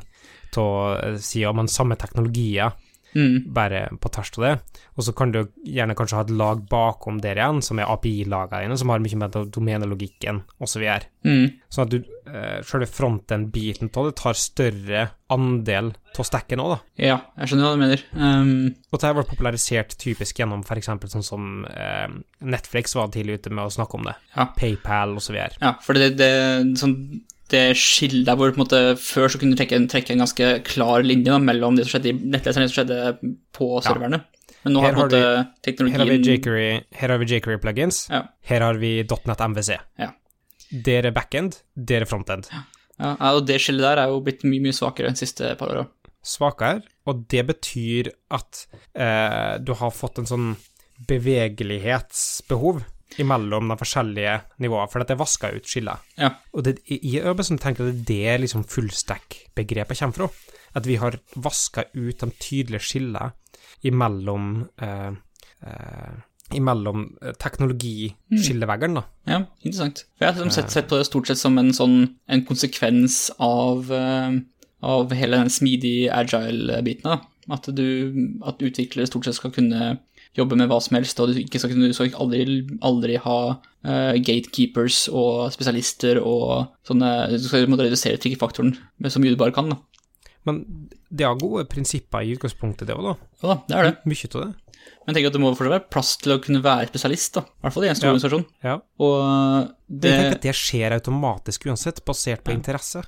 av 0.58 1.18
sida, 1.20 1.52
men 1.54 1.68
samme 1.68 1.96
teknologier, 2.00 2.72
Mm. 3.16 3.52
bare 3.54 3.88
på 3.98 4.10
tvers 4.12 4.30
av 4.38 4.44
det. 4.44 4.62
Og 4.98 5.04
så 5.04 5.14
kan 5.16 5.32
du 5.32 5.40
gjerne 5.66 5.96
kanskje 5.96 6.18
ha 6.18 6.22
et 6.22 6.30
lag 6.30 6.60
bakom 6.70 7.18
der 7.22 7.36
igjen, 7.40 7.64
som 7.64 7.80
er 7.80 7.86
API-lagene 7.90 8.68
dine, 8.68 8.78
som 8.78 8.90
har 8.90 9.00
mye 9.00 9.16
med 9.18 9.32
domenelogikken 9.56 10.44
osv. 10.62 10.84
Mm. 11.26 11.54
Sånn 11.72 11.86
at 11.86 11.90
du, 11.90 12.04
eh, 12.28 12.62
selve 12.68 12.86
fronten-biten 12.86 13.90
av 13.98 14.06
det 14.06 14.16
tar 14.18 14.34
større 14.38 15.10
andel 15.34 15.94
av 16.20 16.26
stacken 16.26 16.60
òg, 16.60 16.76
da. 16.76 16.80
Ja, 17.08 17.18
jeg 17.40 17.48
skjønner 17.50 17.64
hva 17.66 17.74
du 17.74 17.82
mener. 17.82 18.04
Um, 18.14 18.76
Og 18.92 19.00
det 19.00 19.08
har 19.08 19.16
vært 19.16 19.32
popularisert 19.34 19.98
typisk 19.98 20.36
gjennom 20.38 20.64
f.eks. 20.64 20.86
sånn 20.86 21.24
som 21.24 21.66
eh, 21.66 22.08
Netflix 22.42 22.94
var 22.94 23.08
tidlig 23.08 23.40
ute 23.40 23.50
med 23.50 23.66
å 23.66 23.72
snakke 23.74 23.96
om 23.96 24.04
det. 24.04 24.16
Ja. 24.36 24.46
PayPal 24.56 25.18
så 25.20 25.34
videre. 25.34 25.58
ja, 25.62 25.74
for 25.82 25.94
det, 25.94 26.18
det, 26.18 26.78
sånn, 26.78 27.22
det 27.54 27.64
skillet 27.80 28.38
hvor 28.38 28.52
på 28.52 28.60
en 28.60 28.64
måte, 28.64 28.80
før 29.02 29.32
så 29.32 29.40
kunne 29.40 29.56
du 29.56 29.60
trekke 29.60 29.78
en, 29.78 29.88
trekke 29.92 30.14
en 30.14 30.24
ganske 30.24 30.50
klar 30.68 31.06
linje 31.06 31.30
da, 31.32 31.40
mellom 31.42 31.78
det 31.78 31.86
som 31.86 31.96
skjedde 31.96 32.12
i 32.12 32.18
nettleseren 32.18 32.66
og 32.66 32.68
det 32.68 32.74
som 32.74 32.80
skjedde 32.82 33.34
på 33.56 33.70
serverne. 33.86 34.22
Men 34.66 34.76
nå 34.76 34.84
har 34.84 34.98
har 34.98 35.14
Her 35.14 35.22
har 35.24 35.36
vi 35.40 35.52
teknologien 35.64 36.26
jQuery, 36.26 36.72
her 37.00 37.14
har 37.14 37.22
vi 37.22 37.30
jQuery 37.32 37.62
plugins. 37.64 38.08
Ja. 38.12 38.26
Her 38.50 38.66
har 38.66 38.80
vi 38.82 38.92
.NET 39.04 39.44
MVC. 39.54 39.78
Ja. 40.02 40.10
Dere 40.70 41.12
er 41.12 41.16
backend, 41.16 41.62
dere 41.76 42.04
er 42.04 42.10
frontend. 42.10 42.50
ja, 42.52 42.66
ja, 43.14 43.32
og 43.32 43.46
det 43.48 43.62
skillet 43.64 43.86
der 43.86 44.02
er 44.04 44.12
jo 44.12 44.20
blitt 44.26 44.44
mye, 44.44 44.60
mye 44.66 44.76
svakere 44.76 45.14
de 45.14 45.22
siste 45.22 45.54
par 45.60 45.72
åra. 45.72 45.86
Svakere, 46.28 46.82
og 47.08 47.24
det 47.32 47.46
betyr 47.48 48.10
at 48.36 48.66
eh, 48.92 49.56
du 49.64 49.72
har 49.80 49.96
fått 49.96 50.20
en 50.20 50.28
sånn 50.28 50.50
bevegelighetsbehov 51.08 52.82
imellom 53.22 53.72
de 53.72 53.78
forskjellige 53.80 54.36
nivåene, 54.64 54.92
for 54.92 55.04
at 55.04 55.12
det 55.12 55.20
vasker 55.20 55.58
ut 55.58 55.70
skiller. 55.70 56.04
Ja. 56.20 56.34
Og 56.54 56.66
det, 56.68 56.78
jeg 56.88 57.24
sånn 57.48 57.62
tenker 57.62 57.88
at 57.88 58.04
det 58.08 58.22
er 58.28 58.38
det 58.38 58.46
liksom 58.46 58.68
fullstack-begrepet 58.68 60.02
kommer 60.02 60.20
fra. 60.20 60.30
At 60.78 60.86
vi 60.86 60.98
har 61.02 61.18
vaska 61.40 61.88
ut 61.96 62.20
de 62.22 62.32
tydelige 62.38 62.84
skillene 62.86 63.32
imellom 63.88 64.68
eh, 64.82 65.14
eh, 65.64 66.18
imellom 66.56 67.08
eh, 67.22 67.34
teknologiskilleveggene, 67.40 69.02
da. 69.02 69.04
Ja, 69.28 69.40
interessant. 69.64 70.06
For 70.16 70.26
jeg 70.26 70.34
har 70.34 70.38
liksom 70.38 70.54
sett, 70.56 70.74
sett 70.74 70.92
på 70.92 71.00
det 71.00 71.08
stort 71.10 71.28
sett 71.30 71.42
som 71.42 71.58
en 71.60 71.74
sånn 71.76 71.98
en 72.32 72.44
konsekvens 72.48 73.26
av, 73.44 73.92
eh, 73.92 74.38
av 74.88 75.16
hele 75.18 75.42
den 75.44 75.52
smidige 75.52 76.14
agile-biten. 76.16 77.10
da. 77.10 77.20
At, 77.48 77.68
du, 77.72 78.40
at 78.44 78.64
utviklere 78.64 79.08
stort 79.08 79.28
sett 79.28 79.38
skal 79.38 79.54
kunne 79.56 79.98
jobbe 80.36 80.58
med 80.60 80.68
hva 80.70 80.82
som 80.84 80.98
helst, 80.98 81.20
og 81.24 81.32
du 81.32 81.40
skal, 81.58 81.72
du 81.78 81.94
skal 81.96 82.12
aldri, 82.20 82.60
aldri 82.86 83.16
ha 83.24 83.38
uh, 83.56 84.14
gatekeepers 84.18 85.08
og 85.14 85.48
spesialister 85.56 86.20
og 86.22 86.74
sånne 86.88 87.12
Du 87.38 87.48
skal 87.48 87.68
måtte 87.72 87.88
redusere 87.88 88.20
trykkefaktoren 88.22 88.76
med 89.00 89.12
så 89.14 89.20
mye 89.24 89.32
du 89.34 89.40
bare 89.40 89.56
kan. 89.56 89.70
da. 89.70 89.78
Men 90.48 90.64
det 91.10 91.26
har 91.28 91.40
gode 91.40 91.66
prinsipper 91.72 92.24
i 92.24 92.36
utgangspunktet, 92.36 92.88
det 92.88 92.96
òg, 92.96 93.04
da. 93.14 93.16
Ja 93.44 93.54
da, 93.54 93.58
det 93.68 93.76
er 93.78 93.84
det. 93.90 93.96
Mye 94.12 94.30
av 94.34 94.42
det. 94.46 94.54
Men 95.08 95.12
jeg 95.12 95.16
tenker 95.18 95.28
at 95.32 95.36
det 95.36 95.42
må 95.44 95.50
fortsatt 95.56 95.74
være 95.74 95.92
plass 95.92 96.10
til 96.22 96.34
å 96.36 96.40
kunne 96.44 96.62
være 96.64 96.88
spesialist, 96.92 97.34
da. 97.36 97.42
I 97.48 97.66
hvert 97.66 97.76
fall 97.76 97.86
i 97.86 97.90
en 97.92 97.98
stor 98.00 98.08
Ja. 98.08 98.14
organisasjon. 98.14 98.46
Ja. 98.64 98.76
Og 99.04 99.74
det 99.88 100.12
jeg 100.14 100.32
at 100.36 100.42
det 100.46 100.56
skjer 100.56 100.96
automatisk 100.96 101.68
uansett, 101.68 102.04
basert 102.08 102.44
på 102.48 102.52
interesse. 102.56 103.04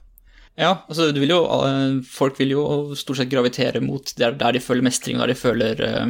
Ja, 0.60 0.74
altså 0.90 1.12
du 1.16 1.20
vil 1.22 1.32
jo 1.32 1.38
eh, 1.64 2.02
Folk 2.04 2.36
vil 2.42 2.50
jo 2.52 2.64
stort 3.00 3.22
sett 3.22 3.30
gravitere 3.32 3.80
mot 3.80 4.12
der, 4.20 4.34
der 4.36 4.52
de 4.58 4.60
føler 4.60 4.84
mestring, 4.84 5.16
og 5.16 5.24
der 5.24 5.32
de 5.32 5.40
føler 5.40 5.84
eh, 5.88 6.06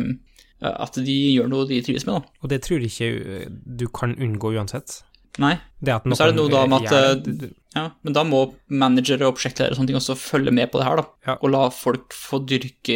at 0.62 0.94
de 1.06 1.18
gjør 1.38 1.48
noe 1.52 1.68
de 1.70 1.82
trives 1.86 2.06
med, 2.06 2.20
da. 2.22 2.40
Og 2.44 2.50
det 2.50 2.62
tror 2.66 2.80
jeg 2.82 2.92
ikke 2.92 3.52
du 3.80 3.88
kan 3.96 4.16
unngå 4.20 4.52
uansett. 4.58 5.04
Nei. 5.40 5.54
Det 5.80 5.94
at 5.94 6.06
Men 6.06 6.18
så 6.18 6.26
er 6.26 6.32
det 6.34 6.40
noe 6.42 6.50
da 6.52 6.66
med 6.68 6.88
at, 6.92 7.24
du- 7.24 7.54
Ja, 7.76 7.92
men 8.04 8.14
da 8.18 8.24
må 8.26 8.40
managere 8.68 9.28
og 9.30 9.36
prosjektledere 9.38 9.72
og 9.72 9.78
sånne 9.78 9.88
ting 9.92 9.96
også 10.00 10.16
følge 10.18 10.52
med 10.52 10.72
på 10.72 10.80
det 10.82 10.88
her, 10.88 10.96
da. 10.98 11.04
Ja. 11.28 11.36
Og 11.46 11.52
la 11.54 11.70
folk 11.70 12.12
få 12.18 12.40
dyrke, 12.50 12.96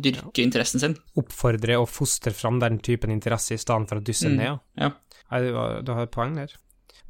dyrke 0.00 0.38
ja. 0.38 0.44
interessen 0.44 0.80
sin. 0.80 0.94
oppfordre 1.18 1.76
og 1.80 1.88
fostre 1.90 2.32
fram 2.32 2.60
den 2.62 2.78
typen 2.78 3.10
interesse 3.12 3.56
i 3.56 3.60
stedet 3.60 3.88
for 3.90 3.98
å 4.00 4.04
dysse 4.06 4.28
Mm. 4.30 4.36
ned. 4.36 4.60
ja. 4.78 4.92
Nei, 5.32 5.40
du 5.42 5.54
har, 5.56 5.82
du 5.82 5.92
har 5.92 6.02
et 6.06 6.10
poeng 6.14 6.36
der. 6.36 6.52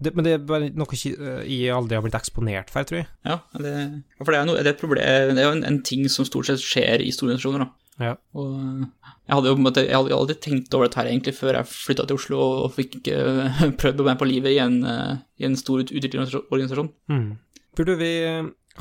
Det, 0.01 0.15
men 0.17 0.25
det 0.25 0.33
er 0.33 0.39
bare 0.39 0.71
noe 0.73 0.87
jeg 0.97 1.71
aldri 1.73 1.95
har 1.97 2.03
blitt 2.03 2.17
eksponert 2.17 2.71
for, 2.71 2.83
tror 2.85 2.99
jeg. 3.03 3.07
Ja, 3.25 3.41
det, 3.61 4.03
for 4.19 4.33
det 4.33 4.41
er, 4.41 4.45
noe, 4.49 4.57
det 4.57 4.67
er 4.67 4.75
et 4.75 4.81
problem 4.81 5.35
Det 5.37 5.41
er 5.45 5.47
jo 5.51 5.53
en, 5.57 5.65
en 5.65 5.83
ting 5.83 6.07
som 6.09 6.25
stort 6.25 6.47
sett 6.47 6.61
skjer 6.61 7.01
i 7.05 7.11
store 7.13 7.35
organisasjoner, 7.37 7.65
da. 7.65 7.71
Ja. 8.03 8.13
Og 8.37 8.53
jeg 8.85 9.33
hadde 9.33 9.49
jo 9.49 9.57
på 9.57 9.63
en 9.63 9.67
måte, 9.67 9.87
jeg 9.87 9.97
hadde 9.97 10.19
aldri 10.19 10.37
tenkt 10.43 10.75
over 10.77 10.87
dette 10.87 11.01
her 11.01 11.09
egentlig 11.11 11.37
før 11.39 11.61
jeg 11.61 11.71
flytta 11.71 12.05
til 12.09 12.21
Oslo 12.21 12.43
og 12.67 12.77
fikk 12.77 13.01
uh, 13.09 13.49
prøvd 13.81 14.05
meg 14.07 14.21
på 14.21 14.29
livet 14.29 14.57
i 14.57 14.61
en, 14.63 14.79
uh, 14.85 15.17
i 15.41 15.49
en 15.49 15.57
stor 15.59 15.85
utviklingsorganisasjon. 15.87 16.93
Mm. 17.13 17.29
Burde 17.77 17.99
vi 18.01 18.13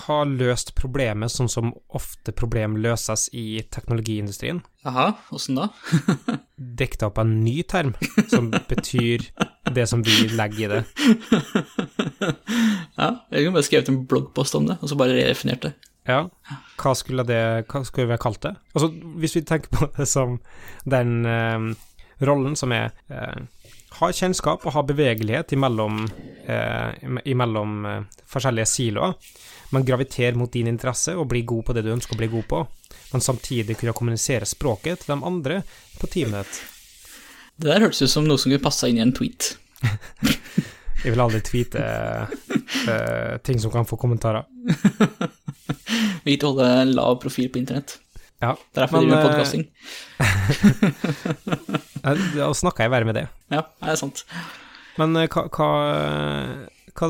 ha 0.06 0.18
løst 0.28 0.74
problemet 0.76 1.32
sånn 1.32 1.50
som 1.52 1.72
ofte 1.96 2.34
problem 2.36 2.76
løses 2.84 3.28
i 3.36 3.62
teknologiindustrien? 3.72 4.62
Jaha, 4.86 5.14
åssen 5.36 5.60
da? 5.60 5.70
Dekta 6.80 7.10
opp 7.10 7.22
en 7.24 7.38
ny 7.46 7.62
term 7.68 7.94
som 8.32 8.52
betyr 8.52 9.24
det 9.76 9.88
som 9.92 10.04
vi 10.06 10.28
legger 10.36 10.66
i 10.66 10.72
det. 10.76 10.84
Ja, 12.96 13.10
jeg 13.28 13.44
kunne 13.44 13.58
bare 13.58 13.68
skrevet 13.68 13.90
en 13.92 14.06
bloggpost 14.08 14.56
om 14.56 14.70
det, 14.70 14.78
og 14.80 14.88
så 14.88 14.96
bare 14.96 15.18
redefinert 15.18 15.66
det. 15.66 15.74
Ja, 16.06 16.28
hva 16.78 16.94
skulle, 16.94 17.26
det, 17.26 17.42
hva 17.72 17.82
skulle 17.86 18.12
vi 18.12 18.14
ha 18.14 18.22
kalt 18.22 18.44
det? 18.46 18.54
Altså, 18.74 18.92
hvis 19.22 19.36
vi 19.40 19.46
tenker 19.48 19.72
på 19.74 19.90
det 19.98 20.06
som 20.10 20.38
den 20.86 21.26
eh, 21.26 21.72
rollen 22.26 22.54
som 22.60 22.74
er 22.76 22.92
eh, 23.10 23.48
ha 24.00 24.12
kjennskap 24.12 24.66
og 24.68 24.76
ha 24.76 24.84
bevegelighet 24.86 25.56
imellom, 25.56 26.04
eh, 26.46 27.10
imellom 27.32 27.86
eh, 27.90 28.22
forskjellige 28.28 28.70
siloer, 28.70 29.16
men 29.74 29.86
graviterer 29.88 30.38
mot 30.38 30.52
din 30.52 30.70
interesse 30.70 31.16
og 31.16 31.30
blir 31.32 31.46
god 31.48 31.66
på 31.66 31.76
det 31.76 31.86
du 31.86 31.94
ønsker 31.94 32.16
å 32.16 32.20
bli 32.20 32.32
god 32.32 32.48
på, 32.52 32.62
men 33.14 33.24
samtidig 33.24 33.78
kunne 33.80 33.96
kommunisere 33.98 34.48
språket 34.48 35.04
til 35.04 35.16
de 35.16 35.20
andre 35.32 35.62
på 36.00 36.10
teamet 36.12 36.44
ditt. 36.44 36.62
Det 37.56 37.72
der 37.72 37.86
hørtes 37.86 38.04
ut 38.04 38.12
som 38.12 38.28
noe 38.28 38.38
som 38.38 38.52
kunne 38.52 38.64
passa 38.64 38.92
inn 38.92 39.00
i 39.00 39.06
en 39.06 39.16
tweet. 39.16 39.56
Jeg 41.06 41.14
vil 41.14 41.22
aldri 41.22 41.40
tweete 41.46 41.82
eh, 41.86 43.36
ting 43.46 43.62
som 43.62 43.72
kan 43.72 43.88
få 43.88 43.98
kommentarer. 44.02 44.44
Viktig 46.28 46.46
å 46.46 46.52
holde 46.52 46.68
en 46.82 46.92
lav 46.98 47.18
profil 47.24 47.50
på 47.52 47.62
internett. 47.62 47.98
Ja, 48.44 48.54
Derfor 48.76 49.02
vi 49.02 49.08
driver 49.08 49.16
jeg 49.16 49.26
eh, 49.26 49.30
podcasting. 49.30 49.64
eh, 52.06 52.26
da 52.36 52.50
snakker 52.58 52.86
jeg 52.86 52.94
bare 52.94 53.08
med 53.08 53.18
det. 53.18 53.26
Ja, 53.54 53.64
det 53.82 53.94
er 53.94 54.02
sant. 54.02 54.26
Men 55.00 55.16
eh, 55.20 55.30
hva, 55.32 55.48
hva, 55.50 55.70
hva 56.92 57.10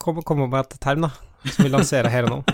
kom, 0.00 0.20
Kom, 0.24 0.44
opp 0.44 0.52
med 0.52 0.60
et 0.62 0.76
term, 0.82 1.08
da, 1.08 1.12
som 1.48 1.66
vi 1.66 1.72
lanserer 1.72 2.12
her 2.12 2.28
og 2.28 2.38
nå. 2.38 2.42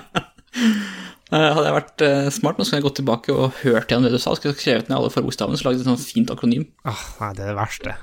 Eh, 1.27 1.43
hadde 1.43 1.65
jeg 1.67 1.75
vært 1.75 2.03
smart, 2.37 2.55
nå 2.55 2.63
skulle 2.63 2.79
jeg 2.79 2.85
gått 2.85 3.01
tilbake 3.01 3.35
og 3.35 3.57
hørt 3.65 3.91
igjen 3.91 4.05
det 4.07 4.13
du 4.15 4.19
sa. 4.23 4.37
Skulle 4.39 4.53
jeg 4.53 4.61
skrevet 4.61 4.87
ned 4.87 4.95
alle 4.95 5.11
forbokstavene 5.11 5.59
så 5.59 5.67
lagde 5.67 5.81
jeg 5.81 5.83
et 5.83 5.89
sånt 5.89 6.05
fint 6.07 6.31
akronym. 6.31 6.69
Ah, 6.87 7.01
nei, 7.19 7.31
det 7.35 7.43
er 7.43 7.51
det 7.51 7.57
verste. 7.59 7.95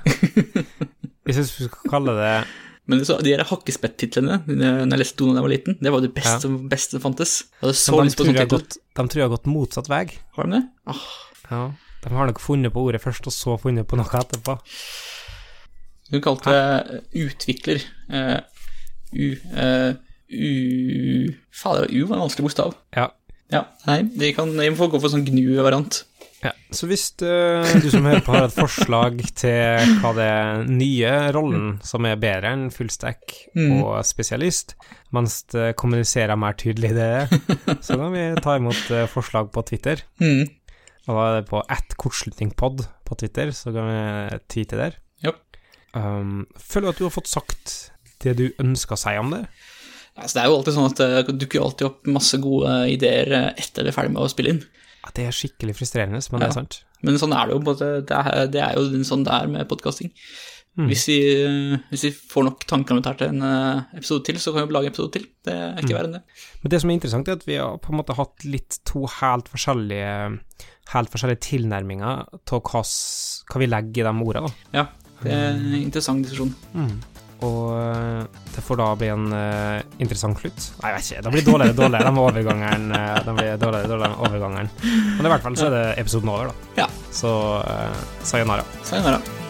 Hvis 1.24 1.38
jeg 1.40 1.46
skulle 1.48 1.88
kalle 1.88 2.12
det 2.18 2.34
Men 2.90 3.00
så, 3.08 3.16
de 3.24 3.32
der 3.32 3.46
hakkespett-titlene 3.48 4.42
når 4.44 4.90
jeg 4.92 5.00
leste 5.00 5.24
noen 5.24 5.38
da 5.38 5.40
jeg 5.40 5.46
var 5.46 5.52
liten, 5.54 5.76
det 5.80 5.92
var 5.94 6.02
det 6.04 6.10
beste, 6.16 6.50
beste 6.68 6.98
som 6.98 7.04
fantes. 7.06 7.32
Jeg 7.54 7.62
hadde 7.64 7.76
så 7.80 7.96
de 7.96 8.04
lyst 8.10 8.18
på 8.18 8.26
tror, 8.26 8.34
sånn 8.34 8.40
tittel. 8.42 8.60
gått, 8.60 8.76
de 9.00 9.06
tror 9.08 9.22
jeg 9.22 9.24
har 9.24 9.32
gått 9.32 9.48
motsatt 9.48 9.88
vei. 9.88 10.04
Har 10.36 10.48
de 10.50 10.58
det? 10.58 10.62
Ah, 10.92 11.06
Ja. 11.48 11.62
De 12.04 12.12
har 12.12 12.28
nok 12.28 12.40
funnet 12.44 12.68
på 12.74 12.82
ordet 12.84 13.00
først, 13.00 13.24
og 13.30 13.32
så 13.32 13.54
funnet 13.56 13.86
på 13.88 13.96
noe 13.96 14.18
etterpå. 14.20 14.58
du 16.12 16.18
kalte 16.20 16.52
det 16.52 16.64
eh, 16.68 17.22
utvikler. 17.24 17.80
Uh, 18.12 18.40
u... 19.16 19.30
uh, 19.56 19.94
u... 20.28 21.32
Fader, 21.54 21.88
U 21.88 22.04
var 22.04 22.18
en 22.18 22.26
vanskelig 22.26 22.50
bokstav. 22.50 22.74
Ja. 22.92 23.08
Ja, 23.52 23.62
nei, 23.86 24.02
de 24.18 24.32
kan, 24.36 24.52
de 24.56 24.68
får 24.76 24.92
gå 24.92 25.00
for 25.00 25.12
sånn 25.12 25.24
gnu-variant. 25.24 26.02
Ja, 26.44 26.50
så 26.76 26.84
hvis 26.90 27.06
eh, 27.24 27.70
du 27.80 27.86
som 27.88 28.04
hører 28.04 28.20
på 28.26 28.34
har 28.34 28.44
et 28.50 28.52
forslag 28.56 29.22
til 29.38 29.94
hva 30.02 30.10
det 30.16 30.32
nye 30.68 31.12
rollen 31.32 31.78
som 31.86 32.04
er 32.04 32.18
bedre 32.20 32.50
enn 32.52 32.66
fullstack 32.74 33.32
Mm. 33.54 33.78
og 33.80 34.00
spesialist, 34.04 34.74
mens 35.14 35.38
det 35.54 35.70
kommuniserer 35.80 36.36
mer 36.36 36.56
tydelig 36.58 36.90
det, 36.96 37.40
så 37.86 37.96
kan 37.96 38.12
vi 38.12 38.24
ta 38.44 38.56
imot 38.58 38.90
eh, 38.92 39.06
forslag 39.08 39.48
på 39.54 39.62
Twitter. 39.70 40.02
Mm. 40.20 40.50
Og 41.06 41.14
da 41.16 41.24
er 41.30 41.38
det 41.38 41.48
på 41.48 41.62
at 41.70 41.96
kortslutningpod 42.00 42.84
på 43.08 43.16
Twitter, 43.20 43.52
så 43.56 43.72
kan 43.72 43.88
vi 43.88 44.38
tweete 44.52 44.76
der. 44.80 44.98
Ja. 45.24 45.32
Um, 45.94 46.44
føler 46.58 46.90
du 46.90 46.92
at 46.94 47.00
du 47.00 47.06
har 47.06 47.14
fått 47.14 47.30
sagt 47.30 47.74
det 48.24 48.36
du 48.40 48.46
ønsker 48.58 48.96
å 48.96 49.00
si 49.00 49.12
om 49.20 49.30
det? 49.32 49.44
Altså, 50.16 50.34
det 50.36 50.42
er 50.42 50.48
jo 50.50 50.56
alltid 50.58 50.76
sånn 50.76 50.90
at 50.92 51.00
det 51.02 51.38
dukker 51.42 51.62
alltid 51.64 51.86
opp 51.88 52.08
masse 52.10 52.38
gode 52.42 52.72
ideer 52.92 53.32
eh, 53.34 53.50
etter 53.64 53.84
det 53.86 53.92
er 53.92 53.96
ferdig 53.96 54.12
med 54.16 54.24
å 54.26 54.30
spille 54.32 54.56
inn. 54.56 54.62
Det 55.14 55.26
er 55.28 55.36
skikkelig 55.36 55.74
frustrerende, 55.76 56.20
men 56.32 56.40
det 56.40 56.48
er 56.48 56.56
sant. 56.56 56.80
Men 57.04 57.18
sånn 57.20 57.34
er 57.36 57.46
det 57.50 57.54
jo, 57.56 57.60
på 57.66 57.74
det 57.78 58.16
er, 58.16 58.46
det 58.48 58.60
er 58.64 58.74
jo 58.78 59.02
sånn 59.04 59.24
det 59.26 59.32
er 59.36 59.46
med 59.52 59.68
podkasting. 59.68 60.10
Mm. 60.74 60.88
Hvis, 60.90 61.04
vi, 61.06 61.18
hvis 61.92 62.02
vi 62.08 62.10
får 62.10 62.46
nok 62.48 62.64
tanker 62.66 62.96
om 62.96 62.98
dette 63.02 63.12
til 63.20 63.28
en 63.30 63.42
eh, 63.46 63.82
episode 64.00 64.24
til, 64.26 64.40
så 64.42 64.50
kan 64.56 64.66
vi 64.66 64.74
lage 64.74 64.88
en 64.88 64.94
episode 64.94 65.12
til. 65.14 65.26
Det 65.46 65.52
er 65.54 65.74
Mm. 65.74 65.82
ikke 65.84 65.94
verre 65.94 66.08
enn 66.08 66.16
det. 66.16 66.22
Men 66.64 66.70
det 66.72 66.80
som 66.80 66.90
er 66.90 66.94
interessant, 66.98 67.28
er 67.28 67.36
at 67.38 67.44
vi 67.46 67.58
har 67.60 67.76
på 67.78 67.92
en 67.92 67.98
måte 68.00 68.16
hatt 68.18 68.44
litt 68.48 68.80
to 68.88 69.04
helt 69.20 69.48
forskjellige 69.52 70.40
Helt 70.92 71.08
forskjellige 71.08 71.40
tilnærminger 71.40 72.26
til 72.44 72.60
hva, 72.60 72.82
hva 72.84 73.60
vi 73.62 73.66
legger 73.70 74.02
i 74.04 74.10
de 74.10 74.24
ordene. 74.26 74.50
Da. 74.50 74.74
Ja, 74.76 74.82
det 75.22 75.32
er 75.32 75.46
en 75.54 75.72
interessant 75.78 76.26
diskusjon. 76.26 76.50
Og 77.44 77.60
eh, 77.76 78.42
det 78.54 78.64
får 78.64 78.80
da 78.80 78.88
bli 78.98 79.10
en 79.12 79.28
uh, 79.34 79.78
interessant 80.02 80.38
slutt. 80.40 80.68
Nei, 80.80 80.92
jeg 80.92 80.96
vet 80.96 81.10
ikke. 81.10 81.22
Det 81.26 81.32
blir 81.34 81.46
dårligere 81.48 81.74
og 81.74 81.80
dårligere 81.82 82.10
de 82.10 82.24
overgangeren. 82.24 82.90
eh, 82.98 83.30
blir 83.38 83.56
dårligere 83.60 83.92
dårligere 83.92 84.28
overgangene. 84.28 84.92
Men 85.18 85.28
i 85.28 85.32
hvert 85.34 85.46
fall 85.48 85.58
så 85.58 85.70
er 85.70 85.78
det 85.78 85.86
episoden 86.04 86.34
over, 86.34 86.52
da. 86.52 86.84
Ja. 86.84 86.90
Så 87.14 87.32
uh, 87.62 88.04
sayonara. 88.22 88.66
Sayonara. 88.86 89.43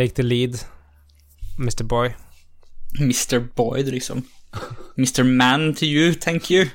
Take 0.00 0.14
the 0.14 0.22
lead, 0.22 0.54
Mr. 1.58 1.86
Boy. 1.86 2.14
Mr. 2.98 3.38
Boyd, 3.54 3.86
liksom. 3.88 4.24
Mr. 4.96 5.26
Man 5.26 5.74
to 5.74 5.84
you, 5.84 6.14
thank 6.14 6.48
you. 6.48 6.70